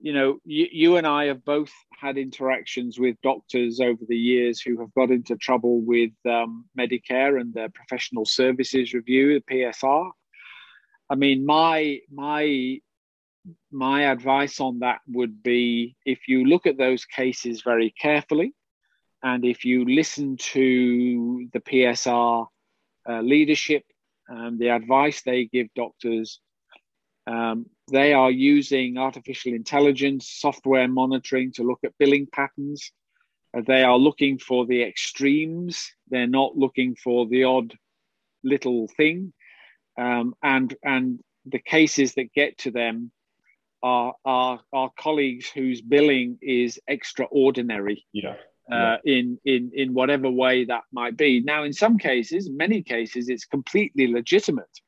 you 0.00 0.14
know, 0.14 0.38
you, 0.44 0.68
you 0.72 0.96
and 0.96 1.06
I 1.06 1.26
have 1.26 1.44
both 1.44 1.72
had 1.98 2.16
interactions 2.16 2.98
with 2.98 3.20
doctors 3.22 3.78
over 3.78 4.02
the 4.08 4.16
years 4.16 4.60
who 4.60 4.80
have 4.80 4.92
got 4.94 5.10
into 5.10 5.36
trouble 5.36 5.80
with 5.80 6.12
um, 6.26 6.64
Medicare 6.78 7.38
and 7.38 7.52
their 7.52 7.68
professional 7.68 8.24
services 8.24 8.94
review, 8.94 9.34
the 9.34 9.54
PSR. 9.54 10.10
I 11.08 11.14
mean, 11.14 11.46
my 11.46 12.00
my 12.12 12.80
my 13.70 14.10
advice 14.10 14.60
on 14.60 14.80
that 14.80 15.00
would 15.08 15.42
be 15.42 15.96
if 16.04 16.28
you 16.28 16.44
look 16.44 16.66
at 16.66 16.78
those 16.78 17.04
cases 17.04 17.62
very 17.62 17.90
carefully, 17.90 18.52
and 19.22 19.44
if 19.44 19.64
you 19.64 19.84
listen 19.84 20.36
to 20.36 21.48
the 21.52 21.60
PSR 21.60 22.46
uh, 23.08 23.20
leadership, 23.20 23.84
um, 24.28 24.58
the 24.58 24.68
advice 24.68 25.22
they 25.22 25.44
give 25.44 25.68
doctors, 25.74 26.40
um, 27.26 27.66
they 27.90 28.12
are 28.12 28.30
using 28.30 28.98
artificial 28.98 29.52
intelligence, 29.52 30.28
software 30.28 30.88
monitoring 30.88 31.52
to 31.52 31.62
look 31.62 31.80
at 31.84 31.96
billing 31.98 32.26
patterns. 32.32 32.90
Uh, 33.56 33.62
they 33.66 33.82
are 33.82 33.98
looking 33.98 34.38
for 34.38 34.66
the 34.66 34.82
extremes. 34.82 35.92
They're 36.08 36.26
not 36.26 36.56
looking 36.56 36.96
for 36.96 37.26
the 37.26 37.44
odd 37.44 37.74
little 38.42 38.88
thing. 38.96 39.32
Um, 39.98 40.34
and 40.42 40.74
and 40.82 41.20
the 41.44 41.58
cases 41.58 42.14
that 42.14 42.32
get 42.34 42.58
to 42.58 42.70
them 42.70 43.10
are, 43.82 44.14
are, 44.24 44.60
are 44.72 44.90
colleagues 44.98 45.48
whose 45.48 45.80
billing 45.80 46.38
is 46.42 46.80
extraordinary. 46.88 48.04
Yeah. 48.12 48.34
Uh, 48.70 48.96
in 49.04 49.38
in 49.44 49.70
in 49.74 49.94
whatever 49.94 50.28
way 50.28 50.64
that 50.64 50.82
might 50.92 51.16
be. 51.16 51.40
Now, 51.40 51.62
in 51.62 51.72
some 51.72 51.98
cases, 51.98 52.50
many 52.50 52.82
cases, 52.82 53.28
it's 53.28 53.44
completely 53.44 54.08
legitimate 54.08 54.80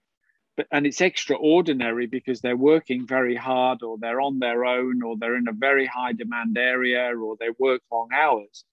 but 0.59 0.67
and 0.73 0.87
it's 0.87 1.01
extraordinary 1.01 2.07
because 2.07 2.41
they're 2.41 2.57
working 2.57 3.07
very 3.07 3.37
hard 3.37 3.85
or 3.85 3.97
they're 3.97 4.21
on 4.21 4.41
their 4.41 4.65
own 4.65 5.03
or 5.05 5.17
they're 5.17 5.37
in 5.37 5.47
a 5.49 5.53
very 5.53 5.87
high 5.87 6.13
demand 6.13 6.59
area 6.59 7.17
or 7.17 7.37
they 7.39 7.51
work 7.61 7.81
long 7.93 8.09
hours 8.13 8.65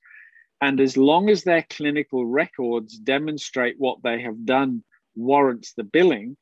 and 0.62 0.80
as 0.82 0.98
long 0.98 1.30
as 1.30 1.44
their 1.44 1.63
clinical 1.70 2.25
records 2.25 2.98
demonstrate 2.98 3.75
what 3.77 4.00
they 4.04 4.20
have 4.22 4.46
done 4.46 4.84
warrants 5.16 5.74
the 5.74 5.84
billing 5.84 6.38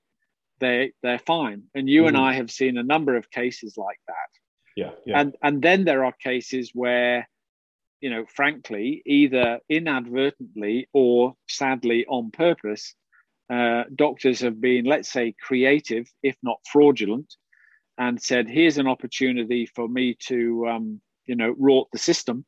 they 0.59 0.91
they're 1.01 1.19
fine 1.19 1.63
and 1.75 1.89
you 1.89 2.03
mm. 2.03 2.07
and 2.09 2.17
i 2.17 2.33
have 2.33 2.51
seen 2.51 2.77
a 2.77 2.83
number 2.83 3.15
of 3.15 3.29
cases 3.31 3.75
like 3.77 3.99
that 4.07 4.15
yeah, 4.75 4.91
yeah 5.05 5.19
and 5.19 5.35
and 5.41 5.61
then 5.61 5.83
there 5.83 6.05
are 6.05 6.13
cases 6.23 6.71
where 6.73 7.27
you 8.01 8.09
know 8.09 8.25
frankly 8.33 9.01
either 9.05 9.59
inadvertently 9.69 10.87
or 10.93 11.35
sadly 11.47 12.05
on 12.07 12.31
purpose 12.31 12.95
uh, 13.49 13.83
doctors 13.95 14.39
have 14.39 14.59
been, 14.61 14.85
let's 14.85 15.11
say, 15.11 15.35
creative, 15.41 16.07
if 16.23 16.35
not 16.41 16.59
fraudulent, 16.71 17.35
and 17.97 18.21
said, 18.21 18.47
"Here's 18.47 18.77
an 18.77 18.87
opportunity 18.87 19.65
for 19.65 19.87
me 19.87 20.15
to, 20.27 20.67
um, 20.67 21.01
you 21.25 21.35
know, 21.35 21.53
rort 21.55 21.85
the 21.91 21.99
system," 21.99 22.45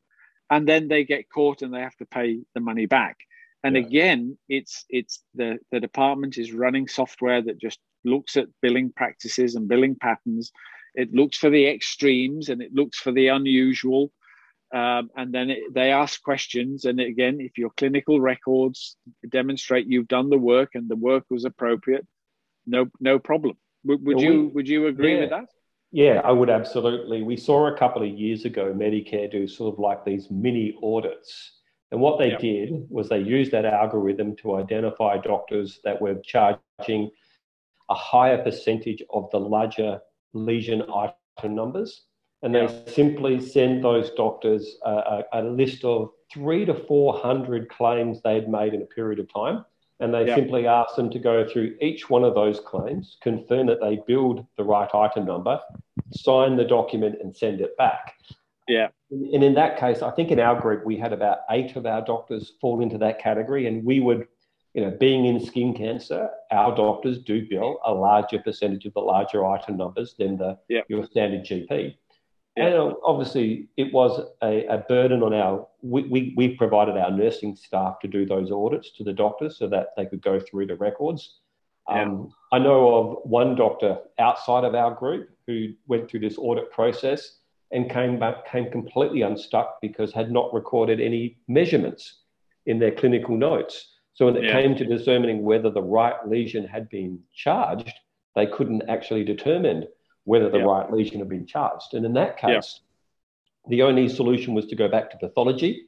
and 0.50 0.66
then 0.66 0.88
they 0.88 1.04
get 1.04 1.30
caught 1.30 1.62
and 1.62 1.72
they 1.72 1.80
have 1.80 1.96
to 1.96 2.06
pay 2.06 2.40
the 2.54 2.60
money 2.60 2.86
back. 2.86 3.18
And 3.66 3.76
yeah. 3.76 3.82
again, 3.82 4.38
it's 4.48 4.84
it's 4.88 5.22
the 5.34 5.58
the 5.72 5.80
department 5.80 6.38
is 6.38 6.52
running 6.52 6.88
software 6.88 7.42
that 7.42 7.60
just 7.60 7.78
looks 8.04 8.36
at 8.36 8.48
billing 8.62 8.92
practices 8.92 9.54
and 9.56 9.68
billing 9.68 9.96
patterns. 9.96 10.52
It 10.94 11.12
looks 11.12 11.36
for 11.36 11.50
the 11.50 11.66
extremes 11.66 12.48
and 12.48 12.62
it 12.62 12.72
looks 12.72 12.98
for 12.98 13.12
the 13.12 13.28
unusual 13.28 14.12
um, 14.74 15.10
and 15.16 15.32
then 15.32 15.50
it, 15.50 15.72
they 15.72 15.92
ask 15.92 16.22
questions. 16.22 16.84
And 16.84 17.00
again, 17.00 17.38
if 17.40 17.56
your 17.56 17.70
clinical 17.76 18.20
records 18.20 18.96
demonstrate 19.28 19.86
you've 19.86 20.08
done 20.08 20.28
the 20.28 20.38
work 20.38 20.70
and 20.74 20.88
the 20.88 20.96
work 20.96 21.24
was 21.30 21.44
appropriate, 21.44 22.06
no 22.66 22.86
no 23.00 23.18
problem. 23.18 23.56
would 23.84 24.20
you 24.20 24.42
we, 24.42 24.46
would 24.48 24.68
you 24.68 24.86
agree 24.88 25.14
yeah. 25.14 25.20
with 25.20 25.30
that? 25.30 25.46
Yeah, 25.92 26.20
I 26.24 26.32
would 26.32 26.50
absolutely. 26.50 27.22
We 27.22 27.36
saw 27.36 27.68
a 27.68 27.78
couple 27.78 28.02
of 28.02 28.08
years 28.08 28.44
ago 28.44 28.74
Medicare 28.74 29.30
do 29.30 29.46
sort 29.46 29.72
of 29.72 29.78
like 29.78 30.04
these 30.04 30.30
mini 30.30 30.76
audits. 30.82 31.55
And 31.92 32.00
what 32.00 32.18
they 32.18 32.36
did 32.36 32.86
was 32.90 33.08
they 33.08 33.18
used 33.18 33.52
that 33.52 33.64
algorithm 33.64 34.36
to 34.36 34.56
identify 34.56 35.18
doctors 35.18 35.80
that 35.84 36.00
were 36.00 36.16
charging 36.24 37.10
a 37.88 37.94
higher 37.94 38.42
percentage 38.42 39.02
of 39.10 39.30
the 39.30 39.38
larger 39.38 40.00
lesion 40.34 40.82
item 40.82 41.54
numbers 41.54 42.02
and 42.42 42.54
they 42.54 42.62
yeah. 42.62 42.80
simply 42.86 43.40
send 43.40 43.82
those 43.82 44.10
doctors 44.10 44.76
a, 44.84 44.90
a, 44.90 45.24
a, 45.32 45.42
list 45.42 45.84
of 45.84 46.10
three 46.32 46.64
to 46.64 46.74
400 46.74 47.68
claims 47.68 48.20
they'd 48.22 48.48
made 48.48 48.74
in 48.74 48.82
a 48.82 48.86
period 48.86 49.18
of 49.18 49.32
time. 49.32 49.64
And 49.98 50.12
they 50.12 50.26
yeah. 50.26 50.34
simply 50.34 50.66
ask 50.66 50.94
them 50.94 51.08
to 51.10 51.18
go 51.18 51.48
through 51.48 51.76
each 51.80 52.10
one 52.10 52.22
of 52.22 52.34
those 52.34 52.60
claims, 52.60 53.16
confirm 53.22 53.66
that 53.68 53.80
they 53.80 53.98
billed 54.06 54.46
the 54.58 54.64
right 54.64 54.88
item 54.94 55.24
number, 55.24 55.58
sign 56.12 56.56
the 56.56 56.64
document, 56.64 57.16
and 57.22 57.34
send 57.34 57.62
it 57.62 57.74
back. 57.78 58.14
Yeah. 58.68 58.88
And 59.10 59.42
in 59.42 59.54
that 59.54 59.78
case, 59.78 60.02
I 60.02 60.10
think 60.10 60.30
in 60.30 60.40
our 60.40 60.60
group, 60.60 60.84
we 60.84 60.96
had 60.96 61.12
about 61.12 61.38
eight 61.50 61.76
of 61.76 61.86
our 61.86 62.04
doctors 62.04 62.52
fall 62.60 62.80
into 62.80 62.98
that 62.98 63.20
category. 63.20 63.66
And 63.66 63.84
we 63.84 64.00
would, 64.00 64.26
you 64.74 64.82
know, 64.82 64.90
being 64.90 65.26
in 65.26 65.44
skin 65.44 65.74
cancer, 65.74 66.28
our 66.50 66.74
doctors 66.74 67.18
do 67.18 67.46
bill 67.48 67.78
a 67.84 67.92
larger 67.92 68.40
percentage 68.40 68.84
of 68.84 68.94
the 68.94 69.00
larger 69.00 69.46
item 69.46 69.76
numbers 69.76 70.14
than 70.18 70.36
the 70.36 70.58
yeah. 70.68 70.80
your 70.88 71.06
standard 71.06 71.44
GP. 71.44 71.94
And 72.56 72.94
obviously, 73.04 73.68
it 73.76 73.92
was 73.92 74.18
a, 74.42 74.64
a 74.66 74.78
burden 74.78 75.22
on 75.22 75.34
our. 75.34 75.68
We, 75.82 76.02
we, 76.04 76.34
we, 76.36 76.56
provided 76.56 76.96
our 76.96 77.10
nursing 77.10 77.54
staff 77.54 78.00
to 78.00 78.08
do 78.08 78.24
those 78.24 78.50
audits 78.50 78.92
to 78.92 79.04
the 79.04 79.12
doctors 79.12 79.58
so 79.58 79.68
that 79.68 79.88
they 79.96 80.06
could 80.06 80.22
go 80.22 80.40
through 80.40 80.66
the 80.66 80.76
records. 80.76 81.38
Yeah. 81.88 82.02
Um, 82.02 82.32
I 82.52 82.58
know 82.58 82.94
of 82.94 83.30
one 83.30 83.56
doctor 83.56 83.98
outside 84.18 84.64
of 84.64 84.74
our 84.74 84.94
group 84.94 85.28
who 85.46 85.74
went 85.86 86.10
through 86.10 86.20
this 86.20 86.38
audit 86.38 86.72
process 86.72 87.40
and 87.76 87.90
came 87.90 88.18
back 88.18 88.50
came 88.50 88.70
completely 88.70 89.20
unstuck 89.20 89.78
because 89.82 90.10
had 90.10 90.32
not 90.32 90.52
recorded 90.54 90.98
any 90.98 91.36
measurements 91.46 92.22
in 92.64 92.78
their 92.78 92.90
clinical 92.90 93.36
notes. 93.36 93.92
So 94.14 94.24
when 94.24 94.36
it 94.36 94.44
yeah. 94.44 94.52
came 94.52 94.74
to 94.76 94.84
determining 94.86 95.42
whether 95.42 95.70
the 95.70 95.82
right 95.82 96.16
lesion 96.26 96.66
had 96.66 96.88
been 96.88 97.20
charged, 97.34 97.92
they 98.34 98.46
couldn't 98.46 98.88
actually 98.88 99.24
determine 99.24 99.86
whether 100.24 100.48
the 100.48 100.60
right 100.60 100.90
lesion 100.90 101.18
had 101.18 101.28
been 101.28 101.46
charged. 101.46 101.92
And 101.92 102.06
in 102.06 102.14
that 102.14 102.38
case, 102.38 102.80
the 103.68 103.82
only 103.82 104.08
solution 104.08 104.54
was 104.54 104.66
to 104.68 104.74
go 104.74 104.88
back 104.88 105.10
to 105.10 105.18
pathology. 105.18 105.86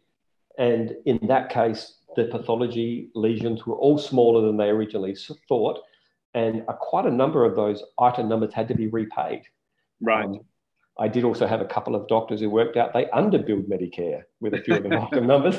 And 0.59 0.95
in 1.07 1.19
that 1.29 1.49
case, 1.49 2.01
the 2.17 2.25
pathology 2.27 3.11
lesions 3.15 3.67
were 3.67 3.77
all 3.77 3.97
smaller 3.97 4.47
than 4.47 4.59
they 4.59 4.69
originally 4.69 5.17
thought. 5.49 5.79
And 6.35 6.67
quite 6.67 7.07
a 7.07 7.11
number 7.11 7.47
of 7.47 7.57
those 7.57 7.83
item 7.99 8.29
numbers 8.29 8.53
had 8.53 8.69
to 8.69 8.75
be 8.75 8.89
repaid. 8.89 9.43
Right. 10.03 10.27
Um, 10.27 10.41
I 11.01 11.07
did 11.07 11.23
also 11.23 11.47
have 11.47 11.61
a 11.61 11.65
couple 11.65 11.95
of 11.95 12.09
doctors 12.09 12.41
who 12.41 12.51
worked 12.51 12.77
out 12.77 12.93
they 12.93 13.05
underbilled 13.07 13.69
Medicare 13.69 14.23
with 14.41 14.55
a 14.55 14.59
few 14.59 14.75
of 14.75 14.83
the 14.83 15.01
item 15.01 15.27
numbers. 15.33 15.57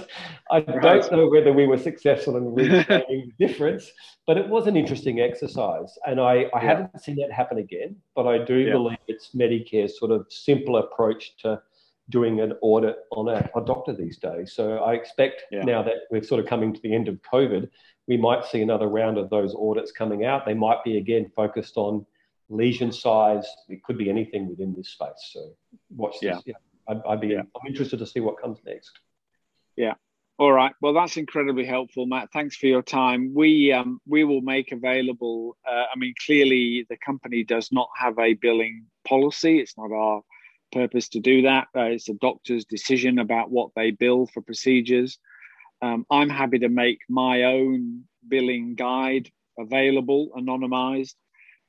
I 0.51 0.59
don't 0.59 1.11
know 1.11 1.29
whether 1.29 1.53
we 1.53 1.65
were 1.65 1.77
successful 1.77 2.35
in 2.35 2.53
reclaiming 2.53 3.31
the 3.37 3.47
difference, 3.47 3.89
but 4.27 4.37
it 4.37 4.49
was 4.49 4.67
an 4.67 4.75
interesting 4.75 5.21
exercise. 5.21 5.97
And 6.05 6.19
I, 6.19 6.49
I 6.53 6.61
yeah. 6.61 6.61
haven't 6.61 7.01
seen 7.01 7.15
that 7.17 7.31
happen 7.31 7.57
again, 7.57 7.95
but 8.15 8.27
I 8.27 8.43
do 8.43 8.55
yeah. 8.55 8.73
believe 8.73 8.97
it's 9.07 9.29
Medicare's 9.33 9.97
sort 9.97 10.11
of 10.11 10.25
simple 10.29 10.77
approach 10.77 11.37
to 11.37 11.61
doing 12.09 12.41
an 12.41 12.53
audit 12.61 12.97
on 13.11 13.29
a, 13.29 13.49
a 13.55 13.63
doctor 13.63 13.93
these 13.93 14.17
days. 14.17 14.53
So 14.53 14.79
I 14.79 14.93
expect 14.93 15.43
yeah. 15.51 15.63
now 15.63 15.83
that 15.83 15.93
we're 16.11 16.23
sort 16.23 16.41
of 16.41 16.47
coming 16.47 16.73
to 16.73 16.81
the 16.81 16.93
end 16.93 17.07
of 17.07 17.17
COVID, 17.31 17.69
we 18.07 18.17
might 18.17 18.43
see 18.43 18.61
another 18.61 18.87
round 18.87 19.17
of 19.17 19.29
those 19.29 19.55
audits 19.55 19.91
coming 19.91 20.25
out. 20.25 20.45
They 20.45 20.55
might 20.55 20.83
be 20.83 20.97
again 20.97 21.31
focused 21.35 21.77
on 21.77 22.05
lesion 22.49 22.91
size. 22.91 23.47
It 23.67 23.83
could 23.83 23.97
be 23.97 24.09
anything 24.09 24.49
within 24.49 24.73
this 24.75 24.89
space. 24.89 25.31
So 25.31 25.51
watch 25.89 26.19
this. 26.21 26.23
Yeah, 26.23 26.39
yeah 26.45 26.53
I'd, 26.87 27.01
I'd, 27.07 27.21
be. 27.21 27.27
Yeah. 27.27 27.41
I'm 27.55 27.67
interested 27.67 27.99
to 27.99 28.05
see 28.05 28.19
what 28.19 28.41
comes 28.41 28.59
next. 28.65 28.91
Yeah. 29.75 29.93
All 30.37 30.51
right. 30.51 30.73
Well, 30.81 30.93
that's 30.93 31.17
incredibly 31.17 31.65
helpful, 31.65 32.05
Matt. 32.05 32.29
Thanks 32.31 32.55
for 32.55 32.67
your 32.67 32.81
time. 32.81 33.33
We 33.33 33.71
um, 33.73 33.99
we 34.07 34.23
will 34.23 34.41
make 34.41 34.71
available. 34.71 35.57
Uh, 35.67 35.85
I 35.93 35.97
mean, 35.97 36.13
clearly 36.25 36.85
the 36.89 36.97
company 36.97 37.43
does 37.43 37.71
not 37.71 37.89
have 37.97 38.17
a 38.19 38.33
billing 38.33 38.85
policy. 39.07 39.59
It's 39.59 39.77
not 39.77 39.91
our 39.91 40.21
purpose 40.71 41.09
to 41.09 41.19
do 41.19 41.41
that. 41.43 41.67
Uh, 41.75 41.81
it's 41.81 42.09
a 42.09 42.13
doctor's 42.13 42.65
decision 42.65 43.19
about 43.19 43.51
what 43.51 43.71
they 43.75 43.91
bill 43.91 44.27
for 44.27 44.41
procedures. 44.41 45.19
Um, 45.81 46.05
I'm 46.09 46.29
happy 46.29 46.59
to 46.59 46.69
make 46.69 46.99
my 47.09 47.43
own 47.43 48.03
billing 48.27 48.75
guide 48.75 49.29
available, 49.57 50.29
anonymized 50.37 51.15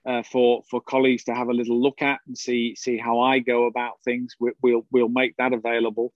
uh, 0.07 0.23
for 0.23 0.63
for 0.71 0.81
colleagues 0.81 1.25
to 1.25 1.35
have 1.35 1.49
a 1.49 1.55
little 1.55 1.81
look 1.81 2.03
at 2.03 2.21
and 2.27 2.37
see 2.37 2.75
see 2.77 2.97
how 2.99 3.21
I 3.21 3.39
go 3.39 3.67
about 3.67 4.03
things. 4.05 4.35
We, 4.41 4.53
we'll 4.63 4.87
we'll 4.91 5.09
make 5.09 5.37
that 5.37 5.53
available. 5.53 6.13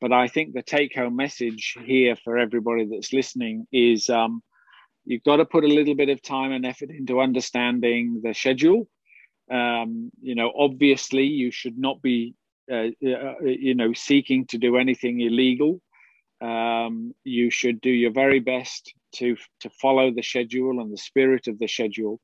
But 0.00 0.12
I 0.12 0.28
think 0.28 0.54
the 0.54 0.62
take 0.62 0.94
home 0.94 1.16
message 1.16 1.76
here 1.84 2.14
for 2.16 2.38
everybody 2.38 2.86
that's 2.86 3.12
listening 3.12 3.66
is 3.72 4.08
um, 4.08 4.42
you've 5.04 5.24
got 5.24 5.36
to 5.36 5.44
put 5.44 5.64
a 5.64 5.68
little 5.68 5.96
bit 5.96 6.08
of 6.08 6.22
time 6.22 6.52
and 6.52 6.64
effort 6.64 6.90
into 6.90 7.20
understanding 7.20 8.20
the 8.22 8.32
schedule. 8.32 8.86
Um, 9.50 10.10
you 10.20 10.34
know, 10.34 10.52
obviously, 10.56 11.24
you 11.24 11.50
should 11.50 11.78
not 11.78 12.00
be, 12.02 12.34
uh, 12.70 12.88
uh, 13.04 13.34
you 13.40 13.74
know, 13.74 13.92
seeking 13.92 14.46
to 14.46 14.58
do 14.58 14.76
anything 14.76 15.20
illegal. 15.20 15.80
Um, 16.40 17.14
you 17.24 17.50
should 17.50 17.80
do 17.80 17.90
your 17.90 18.12
very 18.12 18.38
best 18.38 18.92
to 19.16 19.36
to 19.60 19.70
follow 19.70 20.12
the 20.12 20.22
schedule 20.22 20.80
and 20.80 20.92
the 20.92 20.98
spirit 20.98 21.48
of 21.48 21.58
the 21.58 21.66
schedule, 21.66 22.20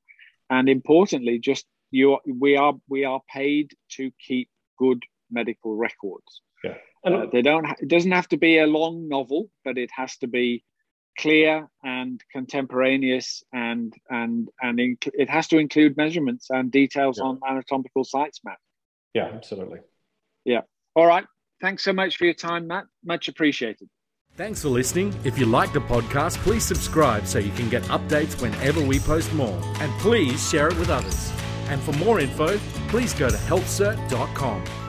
and 0.51 0.69
importantly, 0.69 1.39
just 1.39 1.67
you 1.91 2.19
we 2.27 2.57
are 2.57 2.75
we 2.89 3.05
are 3.05 3.21
paid 3.33 3.73
to 3.93 4.11
keep 4.27 4.49
good 4.79 5.03
medical 5.31 5.77
records. 5.77 6.43
Yeah, 6.63 6.77
and 7.05 7.15
uh, 7.15 7.27
they 7.33 7.43
don't. 7.43 7.65
Ha- 7.65 7.77
it 7.81 7.89
doesn't 7.89 8.13
have 8.13 8.29
to 8.29 8.37
be 8.37 8.59
a 8.59 8.67
long 8.67 9.09
novel, 9.09 9.51
but 9.65 9.79
it 9.79 9.91
has 9.95 10.17
to 10.19 10.27
be 10.27 10.65
clear 11.19 11.69
and 11.83 12.21
contemporaneous, 12.33 13.43
and 13.53 13.95
and 14.11 14.49
and 14.61 14.79
inc- 14.79 15.11
it 15.15 15.31
has 15.31 15.49
to 15.49 15.59
include 15.59 15.97
measurements 15.97 16.51
and 16.51 16.71
details 16.71 17.19
yeah. 17.19 17.25
on 17.25 17.41
anatomical 17.49 18.05
sites, 18.05 18.41
Matt. 18.45 18.59
Yeah, 19.15 19.31
absolutely. 19.33 19.79
Yeah. 20.45 20.63
All 20.95 21.07
right. 21.07 21.25
Thanks 21.61 21.85
so 21.85 21.93
much 21.93 22.17
for 22.17 22.25
your 22.25 22.35
time, 22.35 22.67
Matt. 22.67 22.85
Much 23.05 23.29
appreciated. 23.29 23.89
Thanks 24.37 24.63
for 24.63 24.69
listening. 24.69 25.15
If 25.23 25.39
you 25.39 25.47
like 25.47 25.73
the 25.73 25.79
podcast, 25.79 26.39
please 26.39 26.65
subscribe 26.65 27.29
so 27.29 27.39
you 27.39 27.53
can 27.53 27.71
get 27.71 27.85
updates 27.85 28.41
whenever 28.41 28.85
we 28.85 28.99
post 28.99 29.33
more. 29.33 29.61
And 29.79 29.93
please 30.01 30.51
share 30.51 30.67
it 30.67 30.77
with 30.77 30.91
others. 30.91 31.33
And 31.69 31.81
for 31.81 31.93
more 31.93 32.19
info, 32.19 32.59
please 32.89 33.15
go 33.15 33.31
to 33.31 33.37
healthcert.com. 33.37 34.84